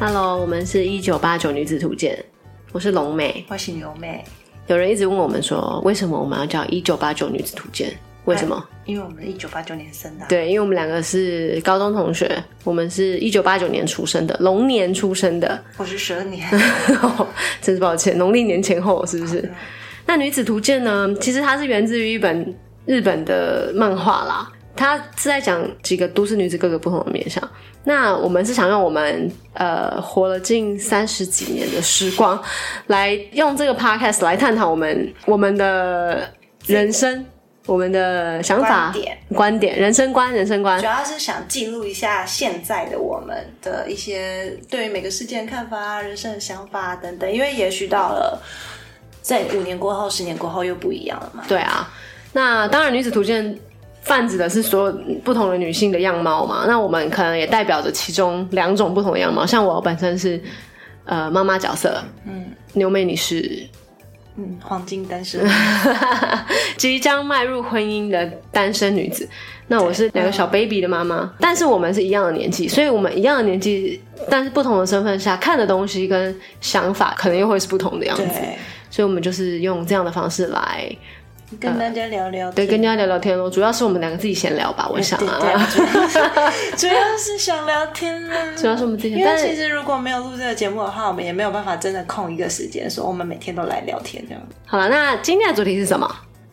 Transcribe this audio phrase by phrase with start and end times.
[0.00, 2.16] Hello，我们是一九八九女子图鉴，
[2.70, 3.44] 我是龙妹。
[3.48, 4.24] 我是牛妹，
[4.68, 7.90] 有人一直问我们说，为什么我们要叫一九八九女子图鉴？
[8.24, 8.64] 为什么？
[8.84, 16.48] 因为我们一九八九年生的啊、对，因为我们两个是高中同学，我们是一九八九年出生的，龙年出生的，我是十二年，
[17.60, 19.50] 真是抱歉，农历年前后是不是？
[20.06, 21.12] 那女子图鉴呢？
[21.20, 22.54] 其实它是源自于一本
[22.86, 24.48] 日本的漫画啦，
[24.78, 27.42] 它是在讲几个都市女子各个不同的面相。
[27.82, 32.40] 那我们是想用我们呃活了近三十几年的时光，
[32.86, 36.32] 来用这个 podcast 来探讨我们我们的
[36.66, 37.26] 人生、
[37.66, 40.86] 我们的想法、观点观点、人生观、人生观主。
[40.86, 48.40] 要是想记录一下现在的我们的一些对于每个事件的看法啊、人生的想法啊等等，因为也许到了
[49.22, 51.42] 在五年过后、十年过后又不一样了嘛。
[51.48, 51.90] 对啊，
[52.32, 53.58] 那当然，女子图鉴
[54.08, 56.64] 泛指的是所有不同的女性的样貌嘛。
[56.66, 59.46] 那我们可能也代表着其中两种不同的样貌。
[59.46, 60.42] 像我本身是
[61.04, 63.64] 呃妈妈角色，嗯，牛妹你是
[64.36, 65.44] 嗯，黄金单身，
[66.76, 69.28] 即将迈入婚姻的单身女子。
[69.66, 74.00] 那我是两个小 baby 的妈妈，但是我们是一样的年纪，所以我们一样的年纪，
[74.30, 78.40] 但是不同的身份下看的东西跟想法可能又会是不同的样子。
[78.90, 80.90] 所以我们就是用这样的方式来
[81.60, 83.48] 跟大家聊聊天，对跟大家聊聊天咯。
[83.48, 85.38] 主要是我们两个自己闲聊吧，我想对啊。
[85.40, 88.36] 对，主要是 主要是想聊天啦。
[88.56, 94.42] 主要是我们自己，因为但其实如果没有录这个节目的话，我们也没有办法真的空一个时间说我们每天都来聊天这样。
[94.66, 96.08] 好了，那今天的主题是什么？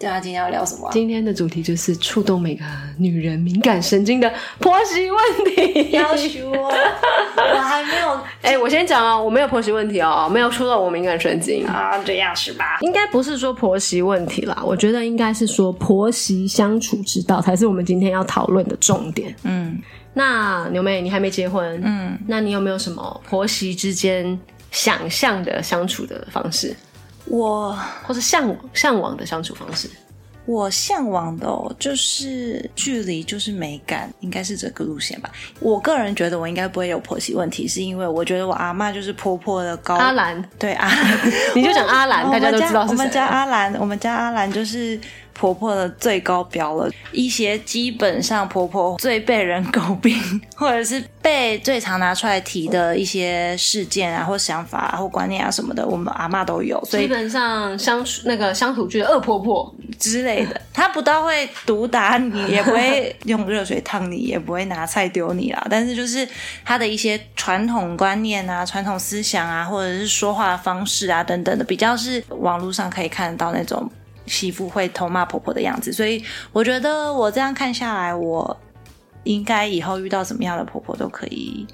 [0.05, 2.63] 对啊，今天要聊什么啊、今天的主题就是触动每个
[2.99, 5.89] 女人敏感神经的婆媳问题。
[5.93, 11.65] 要求我，我还没有 哎、我先讲哦，我没有婆媳问题哦，没有触动我敏感神经。
[11.65, 12.77] 啊，这样是吧？
[12.81, 19.35] 应该不是说婆媳问题啦，我觉得应该是说婆媳相处之道才是我们今天要讨论的重点。
[19.41, 19.81] 嗯
[20.13, 26.73] 那牛妹，你还没结婚，嗯，那你有没有什么婆媳之间想象的相处的方式，
[27.25, 29.89] 我或是向往向往的相处方式？
[30.45, 35.31] 我向往的哦，就是距离就是美感，应该是这个路线吧。
[35.59, 40.89] 我个人觉得我应该不会有婆媳问题，是因为我觉得我阿妈就是婆婆的高阿兰，对啊，
[41.55, 42.85] 你就讲阿兰，大家都知道。
[42.87, 44.99] 我们家阿兰，我们家阿兰就是
[45.37, 46.89] 婆婆的最高标了。
[47.11, 50.19] 一些基本上婆婆最被人诟病，
[50.55, 65.65] 或者是被最常拿出来提的一些事件啊，或想法啊，或观念啊什么的，我们阿妈都有，所以基本上相处那个乡土剧的恶婆婆，之类的， 她不到会毒打你，也不会用热水烫你，也不会拿菜丢你啦。
[65.69, 66.27] 但是就是
[66.63, 73.89] 她的一些传统观念啊、传统思想啊，或者是说话的方式啊等等的，比较是网络上可以看得到那种
[74.25, 75.91] 媳妇会偷骂婆婆的样子。
[75.91, 78.55] 所以我觉得我这样看下来，我
[79.23, 81.65] 应该以后遇到什么样的婆婆都可以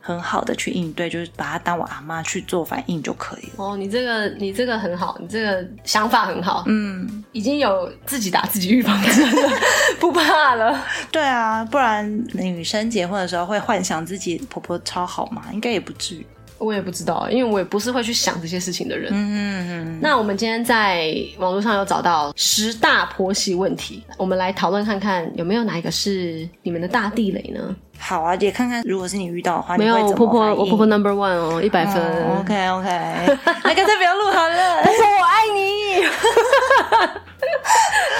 [0.00, 3.52] 很好的去应对，就是把她当我阿妈去做反应就可以了。
[3.56, 9.50] 哦，你这个你这个很好，你这个想法很好，嗯，已经有自己打自己预防针了，
[9.98, 10.84] 不怕了。
[11.10, 15.44] 对啊，不然女生结婚的时候会幻想自己婆婆超好嘛？
[15.52, 16.26] 应该也不至于。
[16.58, 19.10] 我也不知道，因为我也不是会去想这些事情的人。
[19.12, 27.74] 嗯嗯，那我们今天在网络上有找到十大婆媳问题，我们来讨论看看有没有哪一个是你们的大地雷呢？
[27.98, 32.02] 好啊，也看看如果是你遇到的话，没有，我婆婆，我婆婆 number one 哦，一百分。
[32.40, 32.88] OK OK，
[33.64, 34.82] 那干脆不要录好了。
[34.82, 36.04] 婆婆我爱你。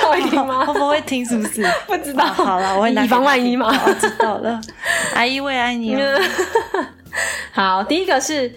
[0.01, 0.65] 她会听吗？
[0.65, 1.67] 婆婆会听是不是？
[1.87, 2.25] 不知道。
[2.27, 3.69] 好了，我会以防万一嘛。
[3.87, 4.61] 我知道了，
[5.15, 6.01] 阿姨我也爱你哦。
[7.53, 8.53] 好，第一个是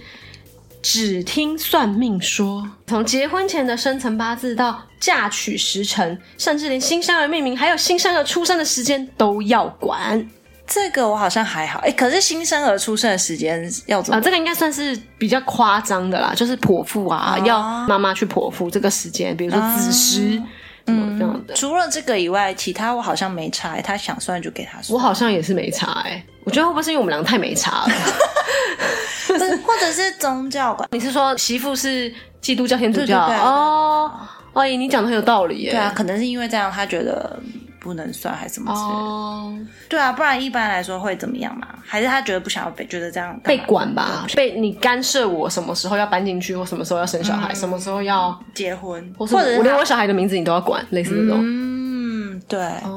[0.81, 10.29] 只听算命说，从结婚前的生辰八字到嫁娶时辰，甚至连新生儿命名，还有新生儿出生的时间都要管。
[10.65, 14.21] 这个我好像还好，哎，可是新生儿出生的时间要怎啊、么？
[14.21, 20.41] 这个应该算是比较夸张的啦，就是剖腹啊，哦要妈妈去剖腹这个时间，比如说子时。
[20.85, 27.89] 什么这样的，除了这个以外，其他我好像没查，他想算就给他我，好像也是没查哎、我觉得会不会是因为我们俩太没差了？
[29.27, 30.87] 或者是宗教观。
[30.93, 33.19] 你是说媳妇是基督教、天主教？
[33.19, 34.09] 哦，
[34.53, 35.71] 哦，你讲的很有道理耶。
[35.71, 37.37] 对啊，可能是因为这样，他觉得
[37.81, 38.95] 不能算，还是什么之类的。
[38.95, 39.59] 哦，
[39.89, 41.67] 对啊，不然一般来说会怎么样嘛？
[41.85, 51.39] 还是他觉得不想要被，觉得这样被管吧，被你干涉我什么时候要搬进去，或什么时候要生小孩，什么时候要，结婚，或者我连我小孩的名字你都要管，类似这种。
[51.43, 52.96] 嗯，对，哦，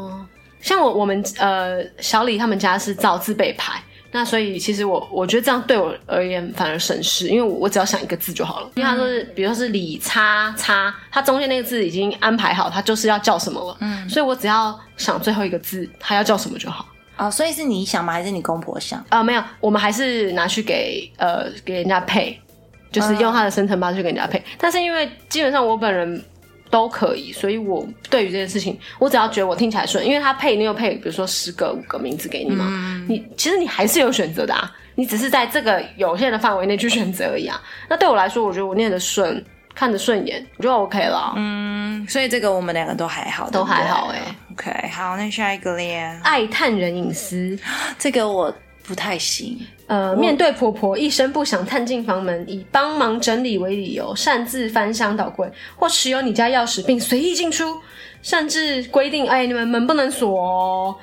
[0.61, 3.83] 像我我们呃小李他们家是造字辈牌。
[4.13, 8.69] 那所以其实我我觉得这样对我而言反而省事，因为我我只要想一个字就好了。
[8.75, 13.77] 因为他说是，比如说是李叉叉，它中间那个字已经安排好，它就是要叫什么了。
[13.79, 16.89] 嗯，所以我只要想最后一个字，它要叫什么就好。
[17.19, 18.13] 哦，所以是你想吗？
[18.13, 19.01] 还是你公婆想？
[19.11, 22.37] 啊、没有，我们还是拿去给呃给人家配，
[22.91, 24.43] 就是用他的生辰八字去给人家配。
[24.59, 26.21] 但是因为基本上我本人
[26.71, 32.65] 都可以，所以我对于这件事情，我只要觉得我听起来顺，因为他配你又配，比如说十个五个名字给你嘛，
[33.09, 37.61] 你其实你还是有选择的啊，你只是在这个有限的范围内去选择而已啊。
[37.89, 39.45] 那对我来说，我觉得我念得顺，
[39.75, 41.35] 看着顺眼，我就 OK 了。
[41.37, 47.59] 嗯，所以这个我们两个都还好，都还好哎、欸 OK，好，那下一个咧，爱探人隐私，
[47.99, 48.55] 这个我
[48.91, 49.57] 不太行。
[49.87, 57.77] 呃，面对婆婆一声不响探进房门，以帮忙整理为理由，擅自翻箱倒柜，或持有你家钥匙并随意进出，
[58.21, 60.97] 甚至规定，哎，你们门不能锁哦，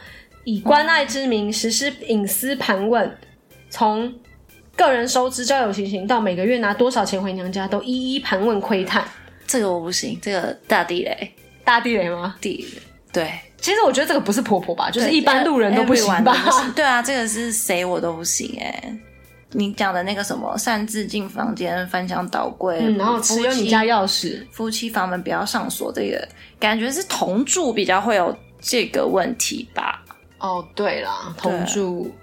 [0.44, 3.18] 以关爱之名实施隐私盘问，
[3.70, 4.14] 从
[4.76, 9.02] 个人收支、交友情形到每个月拿多少钱回娘家，都一一盘问窥探。
[9.48, 11.32] 这个我不行，这个大地雷，
[11.64, 12.36] 大地雷吗？
[12.42, 12.82] 地雷
[13.18, 16.36] 对，其实我觉得这个不是婆婆吧，就是一般路人都不行吧。
[16.76, 19.00] 对啊，这个是谁我都不行哎、
[19.54, 26.28] 你讲的那个什么擅自进房间、翻箱倒柜，嗯，然后持有你家钥匙，夫妻房门不要上锁，这个
[26.60, 30.04] 感觉是同住比较会有这个问题吧。
[30.38, 32.14] 哦，对啦，同住，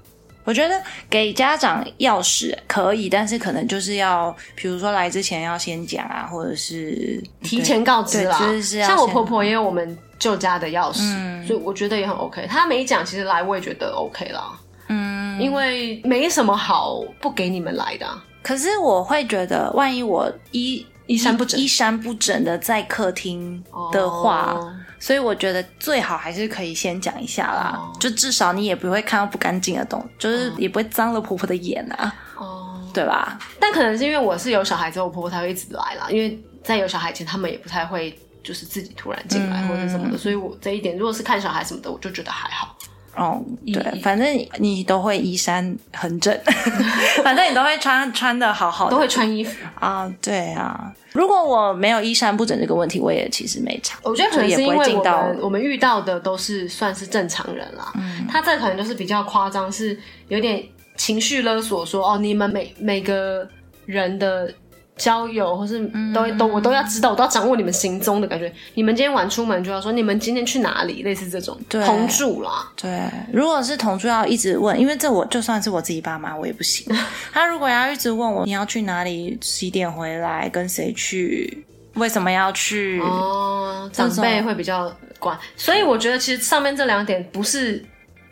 [0.44, 8.38] 我觉得给家长钥匙可以，但是可能就是要，比如说来之前要先讲啊，或者是提前告知啦。
[8.38, 12.46] 对就是要像我婆婆也有我们旧家的钥匙，所以我觉得也很 OK。
[12.46, 14.52] 她没讲，其实来我也觉得 OK 啦。
[14.88, 33.38] 嗯，因为没什么好不给你们来的啊、可是我会觉得，万一我衣衣衫不整衣衫不整的在客厅的话，哦所以我觉得最好还是可以先讲一下啦，哦就至少你也不会看到不干净的东西，就是也不会脏了婆婆的眼啊，哦，对吧？
[33.60, 36.06] 但可能是因为我是有小孩之后，我婆婆才会一直来啦。
[36.08, 42.74] 因为在有小孩前，他们也不太会就是自己突然进来或者什么的，所以我这一点如果是看小孩什么的，我就觉得还好。
[43.16, 44.26] 哦，对，反正
[44.58, 46.36] 你都会衣衫很整，
[47.22, 50.92] 反正你都会穿穿的好好的，都会穿衣服，啊，对啊。
[51.12, 53.98] 如果我没有衣衫不整这个问题，我也其实没差。
[54.02, 59.96] 我觉得可能也不是因为我们我们遇到的都是算是正常人啦，嗯他这可能就是比较夸张，是
[60.26, 60.60] 有点
[60.96, 63.48] 情绪勒索说，哦，你们每每个
[63.86, 64.52] 人的
[64.96, 65.80] 交友或是
[66.12, 68.52] 都、嗯都我都要知道，我都要掌握你们行踪的感觉。
[68.74, 72.70] 你们今天晚出门就要说你们今天去哪里，类似这种对同住啦。
[72.80, 76.86] 对，如果是同住要一直问，因为这我就算是我自己爸妈，我也不行。
[77.32, 81.64] 他如果要一直问我你要去哪里，几点回来，跟谁去，
[81.94, 83.00] 为什么要去？
[83.00, 87.84] 哦，长辈会比较管，所以我觉得其实上面这两点不是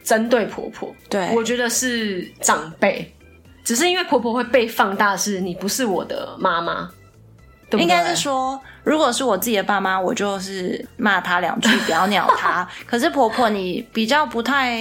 [0.04, 3.12] 针对婆婆，对我觉得是长辈，
[3.64, 6.90] 只是因为婆婆会被放大，是你不是我的妈妈，
[7.70, 7.82] 对不对？
[7.82, 12.66] 应该是说，如果是我自己的爸妈，我就是骂他两句，不要鸟他。
[12.86, 14.76] 可是婆婆，你比较不太，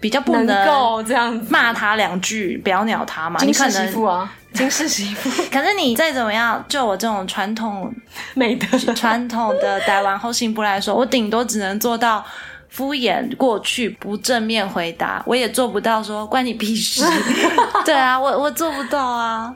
[0.00, 3.38] 比较不能够这样子骂他两句，不要鸟他嘛。
[3.42, 7.94] 你金氏媳妇啊， 金氏媳妇可是你再怎么样，就我这种传统
[8.34, 12.24] 美德，传统的台湾后信部来说，我顶多只能做到
[12.72, 17.04] 敷衍过去，不正面回答，我也做不到说关你屁事。
[17.84, 19.54] 对啊，我我做不到啊。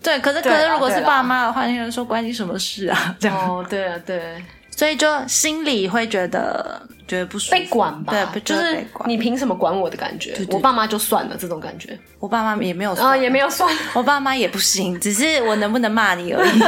[0.00, 3.16] 对，可是可是如果是爸妈的话，那个人说关你什么事啊？
[3.18, 4.40] 这样，哦，对啊，对，
[4.76, 6.80] 所以就心里会觉得
[7.12, 8.84] 觉得不舒服，被管吧，对，就是。
[9.04, 10.32] 你凭什么管我的感觉？
[10.32, 16.60] 对我爸妈就算了，这种感觉我爸妈也没有啊，算，也没有算， 我爸妈也不行，只是我能不能骂你而已。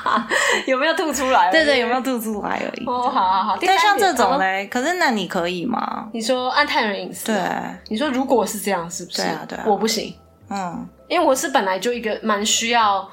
[0.70, 1.50] 有没有吐出来？
[1.50, 2.00] 对对，有没有？
[2.00, 2.86] 吐出来而已。
[2.86, 3.56] 哦，好好好。
[3.58, 6.08] 第但像这种嘞，可是那你可以吗？
[6.12, 7.36] 你说按探人隐私，对，
[7.88, 9.18] 你说如果是这样，是不是？
[9.22, 10.14] 对啊对啊我不行，
[10.48, 13.06] 嗯因为我是本来就一个蛮需要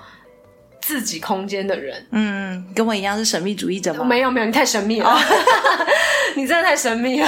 [0.82, 2.08] 自己空间的人。
[2.12, 4.04] 嗯，跟我一样是神秘主义者吗？
[4.04, 5.18] 没有没有，你太神秘了，
[6.36, 7.28] 你真的太神秘了。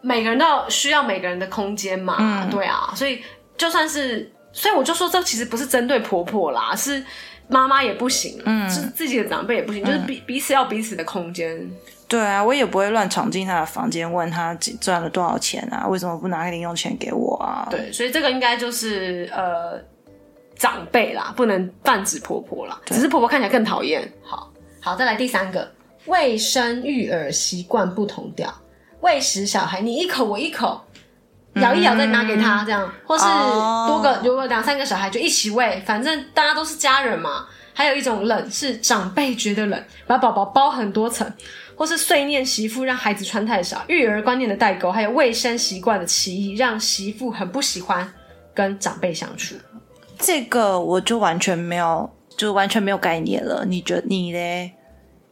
[0.00, 3.20] 每个人都要需要每个人的空间嘛，对啊，所以
[3.56, 7.04] 就算是，所以我就说这其实不是针对婆婆啦，是
[7.48, 11.68] 妈妈也不行，嗯，是自己的长辈也不行，就是彼彼此要彼此的空间。
[12.06, 17.66] 对啊，我也不会乱闯进他的房间问他几赚了多少钱啊，为什么不拿个零用钱给我啊？
[17.68, 19.78] 对，所以这个应该就是呃
[20.58, 24.12] 长辈啦，不能泛指婆婆啦，只是婆婆看起来更讨厌。
[24.22, 25.70] 好，好，再来第三个，
[26.06, 28.52] 卫生育儿习惯不同调，
[29.00, 30.82] 喂食小孩你一口我一口。
[31.54, 37.46] 咬一咬再拿给他，这样，或是哦多个，如果两三个小孩就一起喂，反正大家都是家人嘛。
[37.74, 41.32] 还有一种冷是长辈觉得冷，把宝宝包很多层，
[41.74, 48.08] 或是碎念媳妇让孩子穿太少，育儿观念的代沟，还有卫生习惯的歧义，让媳妇很不喜欢
[48.54, 49.56] 跟长辈相处。
[50.18, 53.64] 这个我就完全没有，就完全没有概念了。
[53.66, 54.72] 你觉得你嘞？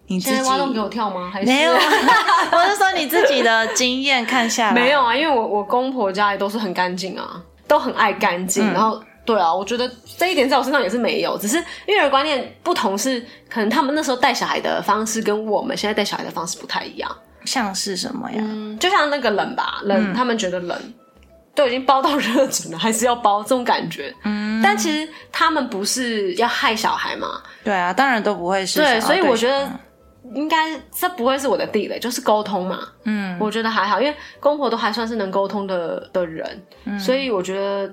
[0.09, 1.29] 你自己现在挖洞给我跳吗？
[1.33, 1.73] 还是没有？
[2.53, 8.73] 我是说你自己的经验看下来，没有啊，因为我我公婆家里都是很干净啊，都很爱干净。
[8.73, 17.11] 然后对啊，我觉得这一点在我身上也是没有，只是育儿观念不同，是可能他们那时候带小孩的方式跟我们现在带小孩的方式不太一样。
[17.45, 18.39] 像是什么呀？
[18.41, 20.79] 嗯，就像那个冷吧，冷，他们觉得冷。
[21.57, 24.15] 都已经包到热枕了，还是要包这种感觉。
[24.25, 27.41] 嗯，但其实他们不是要害小孩嘛？
[27.65, 28.79] 对啊，当然都不会是。
[28.79, 29.69] 对，所以我觉得
[30.35, 32.81] 应该这不会是我的地雷，就是沟通嘛。
[33.05, 36.63] 嗯，我觉得还好，因为公婆都还算是能沟通的的人，
[37.01, 37.91] 所以我觉得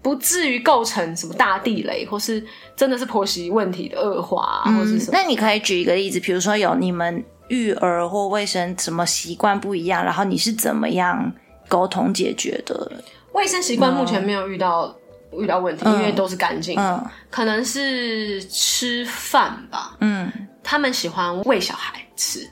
[0.00, 2.42] 不至于构成什么大地雷，或是
[2.74, 5.12] 真的是婆媳问题的恶化，或是什么。
[5.12, 11.30] 那你可以举一个例子，比如说有你们育儿或卫生什么习惯不一样，然后你是怎么样？
[11.68, 12.90] 沟通解决的
[13.32, 14.94] 卫生习惯目前没有遇到
[15.32, 16.78] 遇到问题，因为都是干净。
[16.78, 19.96] 嗯，可能是吃饭吧。
[20.00, 20.30] 嗯，
[20.62, 22.48] 他们喜欢喂小孩吃，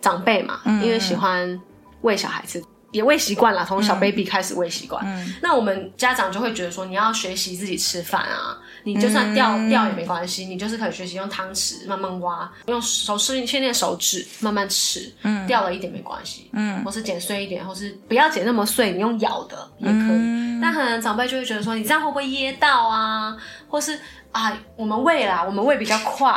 [0.00, 1.58] 长辈嘛，因为喜欢
[2.02, 2.62] 喂小孩吃。
[2.96, 5.04] 也喂习惯了，从小 baby 开始喂习惯。
[5.42, 15.12] 那我们家长就会觉得说，你要学习自己吃饭啊，你就算掉掉也没关系，你就是可以学习用汤匙慢慢挖，用手训训练手指慢慢吃，
[15.46, 20.60] 掉了一点没关系，嗯，或是剪碎一点，或是不要剪那么碎，你用咬的也可以。
[20.62, 23.36] 但可能长辈就会觉得说，你这样会不会噎到啊？
[23.68, 24.00] 或是
[24.32, 26.34] 啊，我们喂啦，我们喂比较快。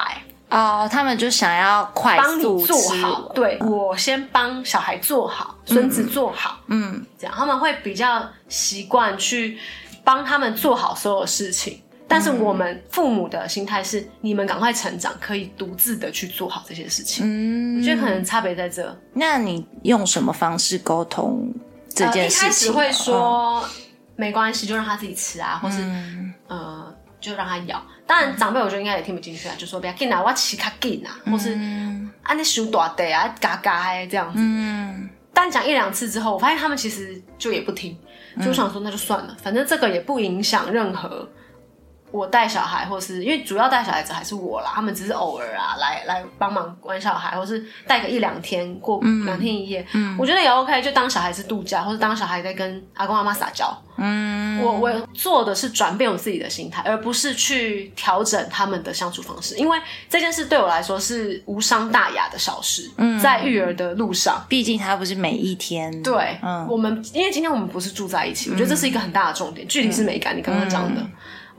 [0.49, 9.59] 哦，他们就想要快速做好，对我先帮小孩做好，孙子做好，嗯，这样他们会比较习惯去
[10.03, 11.79] 帮他们做好所有事情。
[12.07, 17.23] 但是我们父母的心态是，你们赶快成长，可以独自的去做好这些事情。
[17.23, 18.99] 嗯，我觉得可能差别在这。
[19.13, 21.53] 那你用什么方式沟通
[21.93, 22.47] 这件事情？
[22.47, 23.63] 一开始会说
[24.15, 25.77] 没关系，就让他自己吃啊，或是
[26.47, 26.88] 呃。
[27.19, 31.53] 就让他咬，当然长辈我觉得应该也听不进去啊，就说不要紧啊，我吃卡紧啊，或是
[32.23, 34.39] 啊你手大的啊，嘎嘎这样子。
[35.33, 37.97] 但讲一两次之后，我发现他们其实就也不听，
[38.43, 41.29] 就想说那就算了，反正这个也不影响任何。
[42.11, 49.85] 我带小孩，或是因为主要带小孩子还是我啦，他们只是偶尔啊来来帮忙管小孩，或是带个一两天过两天一夜，
[50.17, 53.75] 我觉得也 OK，就当小孩子度假，或者当小孩在跟阿公阿妈撒娇。
[54.01, 59.77] 嗯，我我做的是转变我自己的心态，而不是去调整他们的相处方式，因为
[60.09, 62.89] 这件事对我来说是无伤大雅的小事。
[62.95, 66.01] 嗯，在育儿的路上，毕竟他不是每一天。
[66.01, 70.35] 对，嗯，我们因为今天我们不是住在一起，我觉得这是一个很大的重点，距离是美感。
[70.35, 71.05] 你刚刚讲的。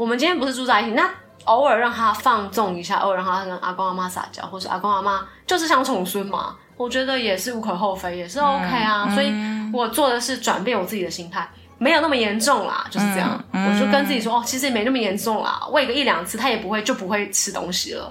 [0.01, 1.11] 我们今天不是住在一起，那
[1.45, 9.15] 偶尔让他放纵一下，偶尔让他跟阿公阿妈撒娇，或是阿公阿妈就是像宠孙嘛，我觉得也是无可厚非，也是 OK 啊。
[9.15, 9.31] 所以
[9.75, 13.39] 我做的是转变我自己的心态，没有那么严重啦，就是这样。
[13.53, 18.11] 我就跟自己说，哦，其实也没那么严重啦，喂个一两次，他也不会就不会吃东西了，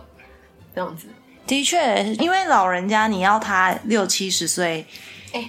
[0.75, 1.07] 这样子。
[1.47, 4.85] 的确，因为老人家你要他六七十岁，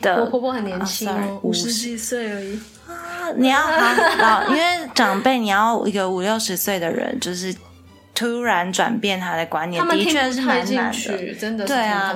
[0.01, 1.07] 的，我婆婆很年轻，
[1.43, 2.59] 五十几岁而已。
[3.37, 7.55] 你要好，因为长辈你要一个五六十岁的人，就是
[8.15, 12.15] 突然转变他的观念，的确是蛮难的，真的对啊。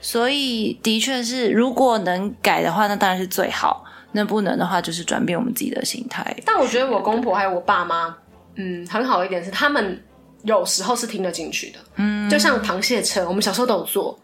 [0.00, 6.36] 所以的确是，如果能改的话，那当然是最好；那不能的话，就是转变我们自己的心态。
[6.44, 8.14] 但我觉得我公婆还有我爸妈，
[8.56, 10.04] 嗯，很好一点是，他们
[10.42, 11.78] 有时候是听得进去的。
[11.96, 14.18] 嗯，就像螃蟹车，我们小时候都有做，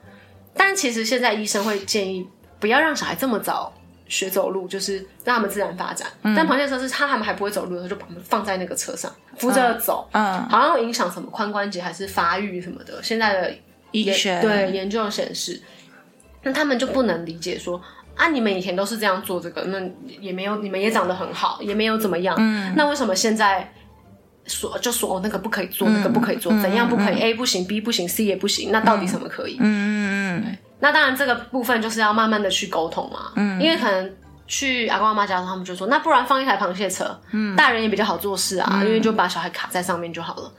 [0.53, 2.29] 但其实现在医生会建议
[2.59, 3.73] 不要让小孩这么早。
[4.09, 13.03] 学走路就是让他们自然发展，但螃蟹车是他他们还不会走路的时候，就把他们放在那个车上扶着走，嗯，好像影响什么髋关节还是发育什么的。
[13.03, 13.55] 现在的
[13.91, 15.63] 医学对研究显示，
[16.43, 17.81] 那他们就不能理解说
[18.17, 19.79] 啊，你们以前都是这样做这个，那
[20.21, 23.71] 也没有你们也长得很好，也没有怎么样，嗯，那为什么现在
[24.47, 29.59] 说就说哦那个不可以做，那个不可以做，怎样不可以？A 不行，B 不行，C 也不行，那到底什么可以？
[29.61, 30.59] 嗯嗯嗯。
[30.81, 33.33] 那当然，这个部分就是要慢慢的去沟通嘛。
[33.37, 34.15] 嗯，因为可能
[34.47, 40.53] 去阿公阿妈家，他们就说，那不然放一台螃蟹车，嗯，大人也比较好做事啊，因为就把小孩卡在上面就好了。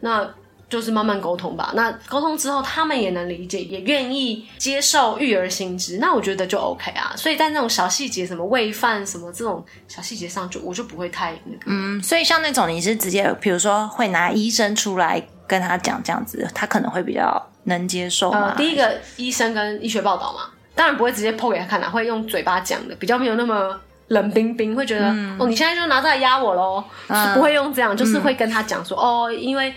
[0.00, 0.28] 那
[0.68, 1.72] 就是慢慢沟通吧。
[1.74, 7.12] 那沟通之后，他们也能理解，也愿意接受育儿心知，那我觉得就 OK 啊。
[7.16, 11.60] 所以在那种小细节，什么喂饭什么这种小细节上，就我就不会太那个。
[11.66, 17.50] 嗯，所以像那种你是直接，比如说会拿医生出来跟他讲这样子，他可能会比较。
[17.66, 18.52] 能接受吗？
[18.58, 25.06] 第一个医生跟医学报道嘛，当然不会直接剖给他看啦，会用嘴巴讲的，比较没有那么冷冰冰，会觉得
[25.38, 26.84] 哦，你现在就拿这来压我喽，
[27.32, 29.74] 不会用这样，就是会跟他讲说哦，因为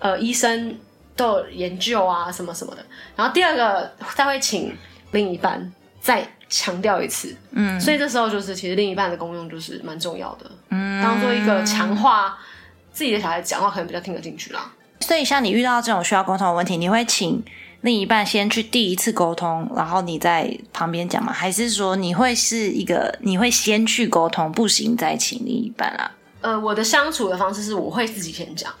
[0.00, 0.76] 呃医生
[1.14, 2.84] 都有研究啊什么什么的。
[3.14, 4.76] 然后第二个他会请
[5.12, 12.36] 另一半再强调一次，嗯，所以这时候就是其实另一半的功用就是蛮重要的，嗯，当做一个强化
[12.92, 14.68] 自己的小孩讲话可能比较听得进去啦。
[15.00, 17.42] 所以，像你遇到这种需要沟通的问题，你会请
[17.80, 21.32] 另一半先去第一次沟通，然后你在旁边讲吗？
[21.32, 26.10] 还是说你会是一个你会先去沟通，不行再请另一半啊？
[26.42, 28.72] 呃，我的相处的方式是我会自己先讲，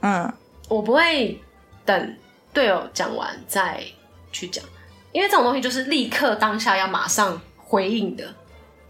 [0.00, 0.32] 嗯
[0.68, 1.38] 我不会
[1.84, 2.16] 等
[2.52, 3.82] 队友讲完再
[4.30, 4.64] 去讲，
[5.12, 8.24] 因为这种东西就是立刻当下要马上回应的。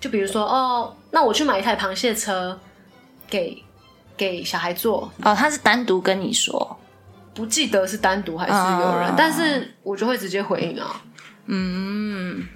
[0.00, 2.58] 就比如说，哦，那我去买一台螃蟹车
[3.28, 3.62] 给
[4.30, 6.78] 给小孩做，哦，他是单独跟你说，
[7.34, 11.02] 不记得是单独还是有人，嗯但是我就会直接回应啊，
[11.46, 12.46] 嗯，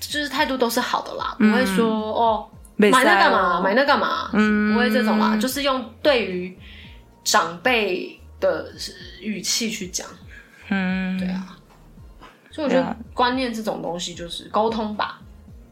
[0.00, 4.74] 就是态度都是好的啦，不会说、哦买买那干嘛，买那干嘛，嗯。
[4.74, 6.54] 不会这种啦，就是用对于
[7.24, 8.70] 长辈的
[9.22, 10.06] 语气去讲。
[10.68, 11.56] 嗯，对啊，
[12.50, 15.18] 所以我觉得观念这种东西就是沟通吧。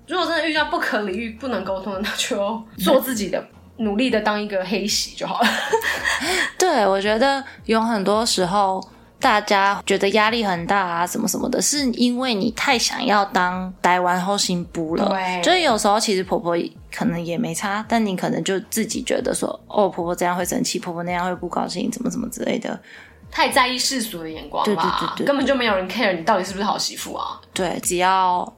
[0.08, 3.46] 如果真的遇到不可理喻、不能沟通的，那就做自己的，
[3.78, 5.48] 努力的当一个黑喜就好了。
[6.58, 8.82] 对，我觉得有很多时候
[9.18, 15.08] 大家觉得压力很大啊，什么什么的，是因为你太想要当台湾后心不了。
[15.08, 16.56] 对就是有时候其实婆婆
[16.92, 22.78] 可能也没差，但你可能就自己觉得说，哦，婆婆这样会生气，婆婆那样会不高兴，怎么怎么之类的。
[23.30, 27.40] 太在意世俗的眼光对对啦，对对根本就没有人 care 你到底是不是好媳妇啊。
[27.52, 28.54] 对，只要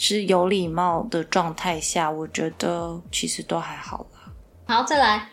[0.00, 4.15] 是有礼貌的状态下，我觉得其实都还好啦。
[4.66, 5.28] 好，再来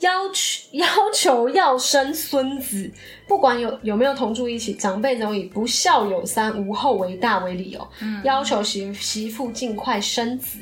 [0.00, 2.90] 要求 要求要生孙子，
[3.26, 7.88] 不管有有没有同住一起，长辈总以不孝有三，无后为大为理由，
[8.22, 10.58] 要求媳媳妇尽快生子。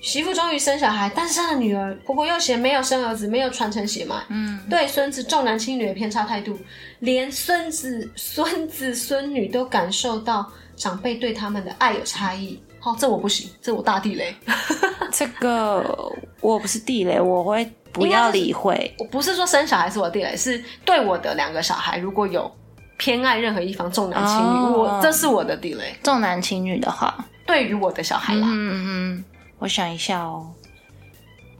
[0.00, 6.58] 媳妇终于生小孩，但生了女儿，婆婆又嫌没有生儿子，没有传承血脉，嗯，对孙子重男轻女的偏差态度，
[7.00, 12.58] 连孙子、孙子、孙女都感受到长辈对他们的爱有差异。
[12.80, 14.34] 好、这我不行，这我大地雷。
[15.12, 18.94] 这个我不是地雷，我会不要理会。
[18.98, 22.50] 我不是说生小孩是我的地雷，是对我的两个小孩如果有
[22.96, 25.94] 偏爱任何一方重男轻女，哦我这是我的地雷。
[26.02, 29.24] 重男轻女的话，对于我的小孩啦，嗯嗯，
[29.58, 30.46] 我想一下哦，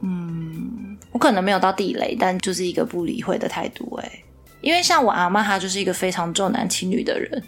[0.01, 4.11] 嗯，我可能没有到地雷，但就是一个不理会的态度哎。
[4.61, 7.43] 因为像我阿妈，她就是一个非常重男轻女的人，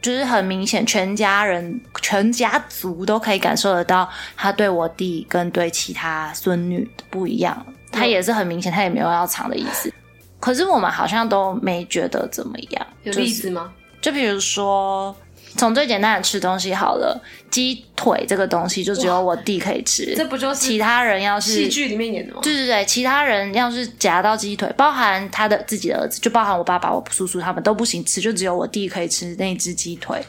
[0.00, 7.66] 就是很明显，全家人、全家族都可以感受得到，他对我弟跟对其他孙女不一样。
[7.90, 9.92] 他也是很明显，他也没有要藏的意思。
[10.38, 12.86] 可是我们好像都没觉得怎么样。
[13.02, 13.72] 有就是例子吗？
[14.00, 15.14] 就比如说，
[15.56, 22.40] 从最简单的吃东西好了，鸡腿这个东西就只有我弟可以吃，这不就是其他人要是戏剧里面演的吗？
[22.42, 30.22] 对对对，其他人要是夹到鸡腿，包含他的自己的儿子，就包含我爸爸、我叔叔他们都不行吃，就只有我弟可以吃那只鸡腿。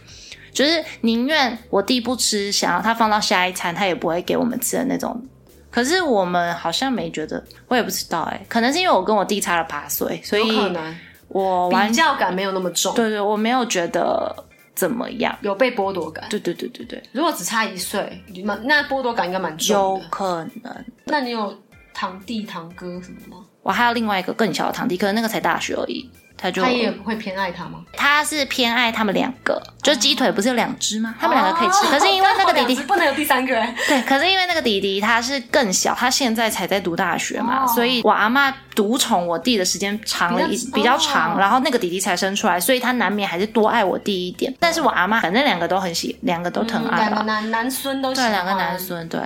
[0.52, 5.22] 就是宁愿我弟不吃，想要他放到下一餐，他也不会给我们吃的那种。
[5.70, 14.36] 可是我们好像没觉得，我也不知道哎、可能是因为我跟我弟差了八岁，所有可以能我完比较感没有那么重，对对，我没有觉得
[14.80, 15.38] 怎么样。
[15.42, 16.26] 有被剥夺感。
[16.30, 20.02] 对对对对对，如果只差一岁，蛮那剥夺感应该蛮重有。
[20.10, 20.86] 可能。
[21.04, 21.54] 那你有
[21.94, 23.46] 堂弟堂哥什么的吗？
[23.62, 26.10] 我还有另外一个更小的堂弟，可能那个才大学而已，
[26.42, 27.80] 他就他也会偏爱他吗？
[27.94, 31.14] 他是偏爱他们两个，就是鸡腿不是有两只吗？
[31.20, 33.76] 他们两个可以吃，可是因为那个弟弟 哦不能有第三个人。
[33.88, 44.54] 对，可是因为那个弟弟他是更小，他现在才在读大学嘛，哦所以我阿妈独宠我弟的时间长了一比较比较长，哦然后那个弟弟才生出来，所以他难免还是多爱我弟一点。
[44.60, 47.24] 但是我阿妈反正两个都很喜，两个都疼爱两个。
[47.24, 48.80] 男男孙都喜对，欢两个男。
[48.80, 49.20] 孙，对，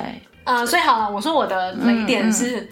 [0.46, 2.70] 呃，所以好了，我说我的雷点嗯是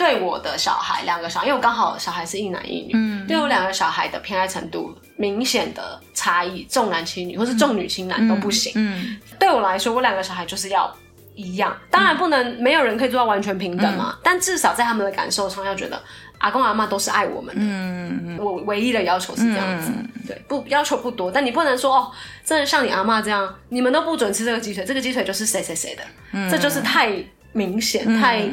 [0.00, 8.72] 对我的小孩，两个小孩，因为我刚好小孩是一男一女，嗯对我两个小孩的偏爱程度明显的差异，重男轻女或是重女轻男都不行。
[8.76, 10.90] 嗯，对我来说，我两个小孩就是要
[11.34, 16.02] 一样，当然不能没有人可以做到完全平等嗯嘛，但至少在他们的感受上要觉得
[16.38, 17.60] 阿公阿妈都是爱我们的。
[17.62, 19.92] 嗯，我唯一的要求是这样子，
[20.26, 22.10] 对，不要求不多，但你不能说哦，
[22.42, 27.12] 真的像你阿妈这样，你们都不准吃这个鸡腿，这个鸡腿就是谁谁谁的，嗯这就是太
[27.52, 28.48] 明显，太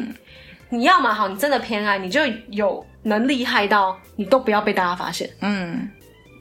[0.70, 5.90] 你要嘛好，你真的偏爱，你就有能厉害到你都不要被大家发现，嗯。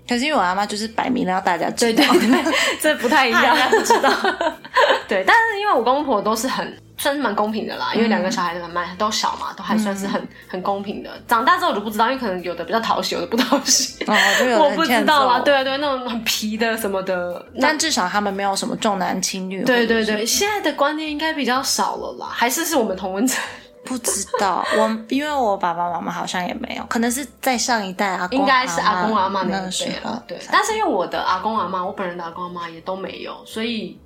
[0.09, 4.09] 可是因为我阿妈就是摆明了要大家知道，对对对， 这不太一样人，家不知道。
[5.09, 11.11] 对，但是因为我公婆都是很算是蛮公平的啦，因为两个小孩子蛮都小嘛，都还算是很、很公平的。
[11.27, 14.05] 长大之后我就不知道，因为可能有的比较讨喜，有的不讨喜。
[14.05, 14.15] 哦，
[14.63, 19.65] 我不知道啦，对啊对，那种很皮的什么的，但至少他们没有什么重男轻女。
[19.65, 23.43] 对对对，现在的观念应该比较少了啦，还是是我们同温层，
[23.87, 30.25] 不知道，我 因为我爸爸妈妈好像也没有，可能是在上一代阿公应该是阿公阿妈那那个时候一辈了。
[30.29, 33.99] 对，但是因为我的阿公阿妈，我本人的阿公阿妈也都没有，所以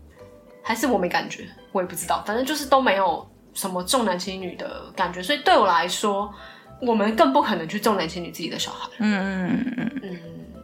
[0.63, 6.33] 还是我没感觉，我也不知道，反正就是都没有什么重男轻女的感觉，所以对我来说，
[6.81, 8.89] 我们更不可能去重男轻女自己的小孩。
[8.99, 10.21] 嗯嗯嗯嗯嗯，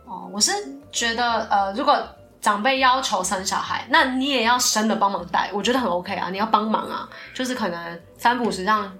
[0.06, 0.52] 哦，我是
[0.92, 1.96] 觉得，呃，如果
[2.40, 8.90] 长辈要求生小孩，那你也要生的帮忙带，我觉得很 OK 啊，你要帮忙啊，就是可能三不五时让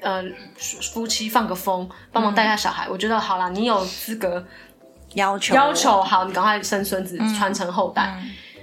[0.00, 0.22] 呃
[0.92, 4.44] 夫妻放个风，帮忙带一下小孩，我觉得好啦，你有资格
[5.14, 8.12] 要求要求好，你赶快生孙子，传承后代。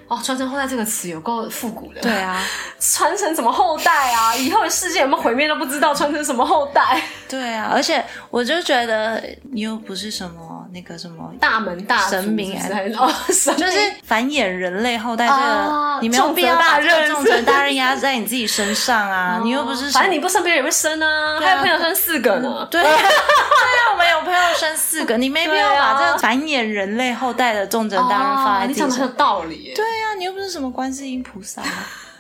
[0.10, 2.02] 哦，传承后代这个词有够复古的。
[2.02, 2.40] 对啊，
[2.78, 4.36] 传承什么后代啊？
[4.36, 7.02] 以后的世界有没有毁灭都不知道，传承什么后代？
[7.34, 9.20] 对啊，而且我就觉得
[9.52, 13.12] 你又不是什么那个什么大门大神明还是哦，
[13.58, 19.42] 就是繁衍人类后代这个，啊你没有必要把这个重责大任压在你自己身上啊！
[19.44, 22.68] 你又不是反正你不生别人也会生啊，还有朋友生四个呢。
[22.70, 29.00] 对啊， 对啊，我们有朋友生四个，你没必要把这个繁衍人类后代的重责大任放在自己身上。
[29.00, 29.74] 讲的很有道理耶。
[29.76, 31.64] 对啊，你又不是什么观世音菩萨，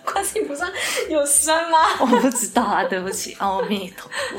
[0.05, 0.67] 观世音菩萨
[1.09, 1.79] 有生吗？
[1.99, 4.37] 我不知道啊，对不起，阿弥陀佛。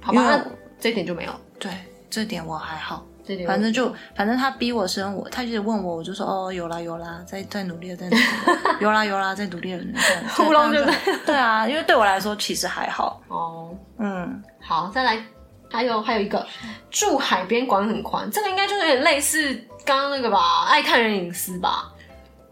[0.00, 0.46] 好吧，那
[0.80, 1.32] 这一点就没有。
[1.58, 1.70] 对，
[2.08, 3.04] 这点我还好。
[3.22, 9.78] 这点反正就反正他逼我生我，他就是问我，我就说哦有啦有啦，在在努力的在努力地， 有啦有啦在努力的。
[9.94, 15.22] 在糊弄就这样对啊，因为对我来说其实还好，哦，嗯，好，再来，
[15.70, 16.44] 还有还有一个
[16.90, 21.89] 住海边管很宽，这个应该就是有点类似刚刚那个吧，爱看人隐私吧，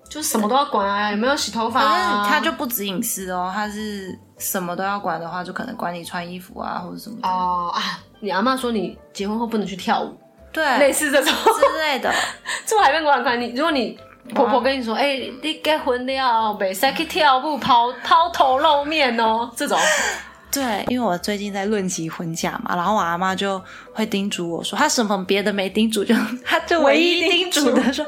[0.08, 2.22] 就是什么都要管啊，有没有洗头发反啊？
[2.22, 10.16] 正他就不止隐私哦，他是什么都要管的话，就可能管你穿衣服啊或者什么，哦啊，你阿妈说你结婚后不能去跳舞，
[10.52, 12.12] 对类对似这种之类的。
[12.66, 13.40] 住海边管很宽。
[13.40, 13.98] 你如果你
[14.34, 19.78] 婆婆跟你说，哎、你结婚了，别再去跳舞，抛抛头露面哦，这种
[20.50, 23.62] 对，因为我最近在论及婚嫁嘛，然后我阿妈就
[23.98, 26.14] 会叮嘱我说，他什么别的没叮嘱，就
[26.46, 28.06] 他就唯一叮嘱的说，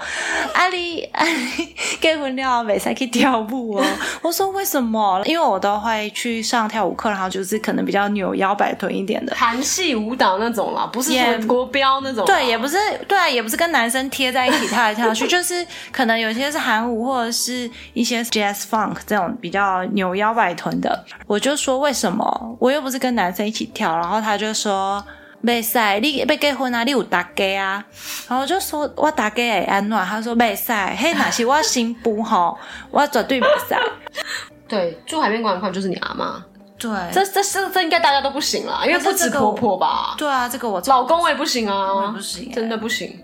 [0.54, 3.84] 阿丽阿丽结婚了，没才可以跳舞哦。
[4.22, 5.20] 我说为什么？
[5.24, 9.34] 因为我都会去上跳舞课，然后就是可能比较扭腰摆臀一点的。
[9.34, 11.10] 韩系舞蹈那种啦，不是
[11.46, 12.26] 国标那种啦。
[12.26, 12.76] 对，也不是
[13.08, 21.04] 对啊，也不是跟男生贴在一起跳来跳去， 就是可能有些是韩舞或者是一些 jazz funk 这种比较扭腰摆臀的。
[21.26, 22.56] 我就说为什么？
[22.60, 25.04] 我又不是跟男生一起跳，然后他就说。
[25.40, 26.84] 没赛，你要结婚啊？
[26.84, 27.84] 你有大家啊？
[28.28, 29.98] 然后我就说，我大家会安怎？
[30.04, 32.58] 他说袂使，嘿，那是我新妇吼，
[32.90, 33.74] 我绝对袂使。
[34.68, 36.44] 对，住海边管很宽就是你阿妈，
[36.78, 43.20] 对，这这这这应该大家都不行啦，因为不止婆婆吧，对啊，这个我老公我也不行啊，我也不行欸真的不行。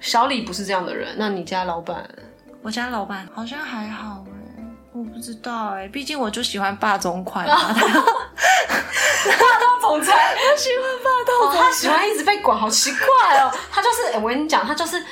[0.00, 2.08] 小李不是这样的人，那你家老板
[2.62, 4.27] 我家老板好像还好哎、
[4.98, 7.72] 我不知道哎、毕竟我就喜欢霸总款嘛。
[9.80, 11.08] 总裁，我喜欢霸
[11.46, 13.50] 哦，他喜欢一直被管，好奇怪哦。
[13.70, 15.02] 他就是，欸我跟你讲，他就是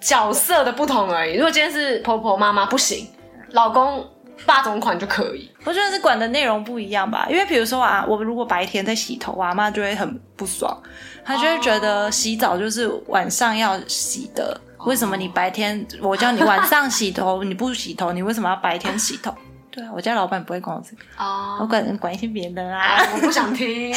[0.00, 1.34] 角色的不同而已。
[1.34, 3.08] 如果今天是婆婆妈妈不行，
[3.50, 4.04] 老公
[4.46, 5.48] 霸总款就可以。
[5.64, 10.76] 我觉得是管的内容不一样吧，因为比如说啊，我如果白天在洗头，我阿妈就会很不爽，
[11.24, 19.34] 她就会觉得洗澡就是晚上要洗的，为什么你白天我叫你晚上洗头，你不洗头，你为什么要白天洗头？
[19.70, 22.78] 对啊，我家老板不会管我这个，啊我管管一些别的啦。
[22.78, 23.94] 啊，我不想听，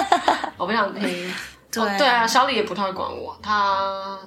[0.58, 1.02] 我不想听。
[1.72, 4.18] 对哦对啊，小李也不太会管我，他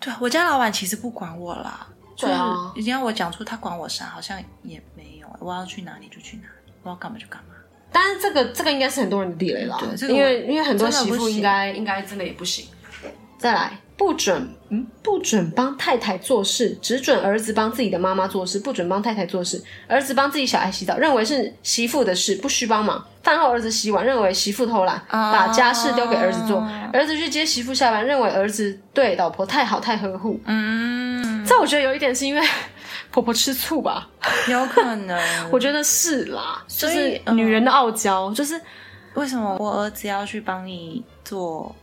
[0.00, 5.26] 对啊，我家老板其实不管我啦，对啊就是你要我讲出他管我啥，好像也没有。
[5.38, 7.54] 我要去哪里就去哪里，我要干嘛就干嘛。
[7.92, 12.66] 但是这个这个应该是很多人的地雷啦，对这个因为因为很多媳妇应该应该真的也不行。
[13.38, 19.62] 再来，不准嗯不准帮太太做事，只准儿子帮自己的妈妈做事，不准帮太太做事。
[19.88, 23.02] 儿子帮自己小孩洗澡，认为是媳妇的事，不需帮忙。
[23.22, 26.58] 饭后儿子洗碗，认为媳妇偷懒，把家事丢给儿子做。
[26.92, 30.38] 儿子去接媳妇下班，认为儿子对老婆太好太呵护。
[30.44, 32.40] 嗯，这我觉得有一点是因为
[33.10, 34.08] 婆婆吃醋吧，
[34.48, 35.18] 有可能。
[35.50, 38.60] 我觉得是啦，就是女人的傲娇，就是
[39.14, 41.74] 为什么我儿子要去帮你做？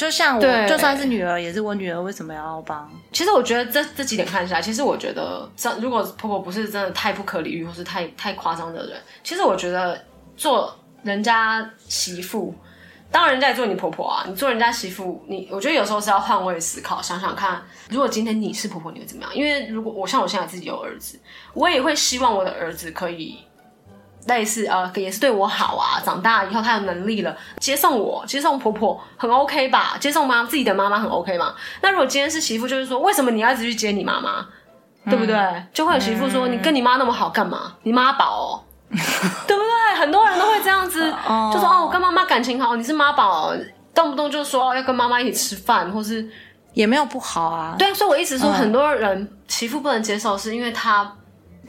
[0.00, 2.90] 就像我，就算是女儿，也是我女儿，为什么要帮？
[3.12, 10.02] 其实我觉得这这几点看下来，其实我觉得，这如果婆婆不是真的太不可理喻或是太太夸张的人，其实我觉得
[10.38, 12.54] 做人家媳妇，
[13.10, 19.36] 当然人家也做你婆婆啊，你做人家媳妇，你我觉得有时候是要换位思考，想想看，如果今天你是婆婆，你会怎么样？
[19.36, 21.20] 因为如果我像我现在自己有儿子，
[21.52, 23.38] 我也会希望我的儿子可以。
[24.30, 26.00] 类似呃，也是对我好啊。
[26.04, 29.96] 长大以后他有能力了，接送我，接送婆婆很 OK 吧？
[30.00, 31.54] 接送妈自己的妈妈很 OK 嘛？
[31.82, 34.46] 那如果今天是媳妇，就是说为什么你要一直去接你妈妈，
[35.10, 35.36] 对不对？
[35.74, 37.74] 就会有媳妇说、你跟你妈那么好干嘛？
[37.82, 40.00] 你妈宝哦， 对不对？
[40.00, 43.52] 很多人都会这样子， 哦就说哦，我跟妈妈感情好，你是妈宝，
[43.94, 46.26] 动不动就说要跟妈妈一起吃饭，或是
[46.72, 47.74] 也没有不好啊。
[47.78, 51.12] 对，所以我一直说很多人媳妇不能接受，是因为她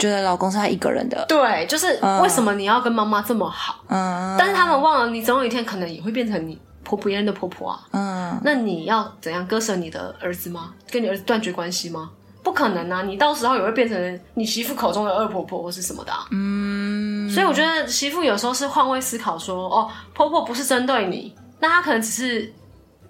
[0.02, 1.24] 觉得老公是他一个人的。
[1.28, 1.88] 对，就是
[2.24, 3.76] 为什么你要跟妈妈这么好？
[3.88, 7.80] 嗯但是他们忘了，你总有一天可能也会变成你婆别人的婆婆啊。
[7.92, 10.74] 嗯，那你要怎样割舍你的儿子吗？
[10.90, 12.10] 跟你儿子断绝关系吗？
[12.42, 13.04] 不可能啊！
[13.04, 16.26] 你到时候也会变成你媳妇口中的二婆婆或是什么的、啊。
[16.32, 22.52] 嗯，所以我觉得媳妇有时候是换位思考说，哦，婆婆不是针对你，那她可能只是。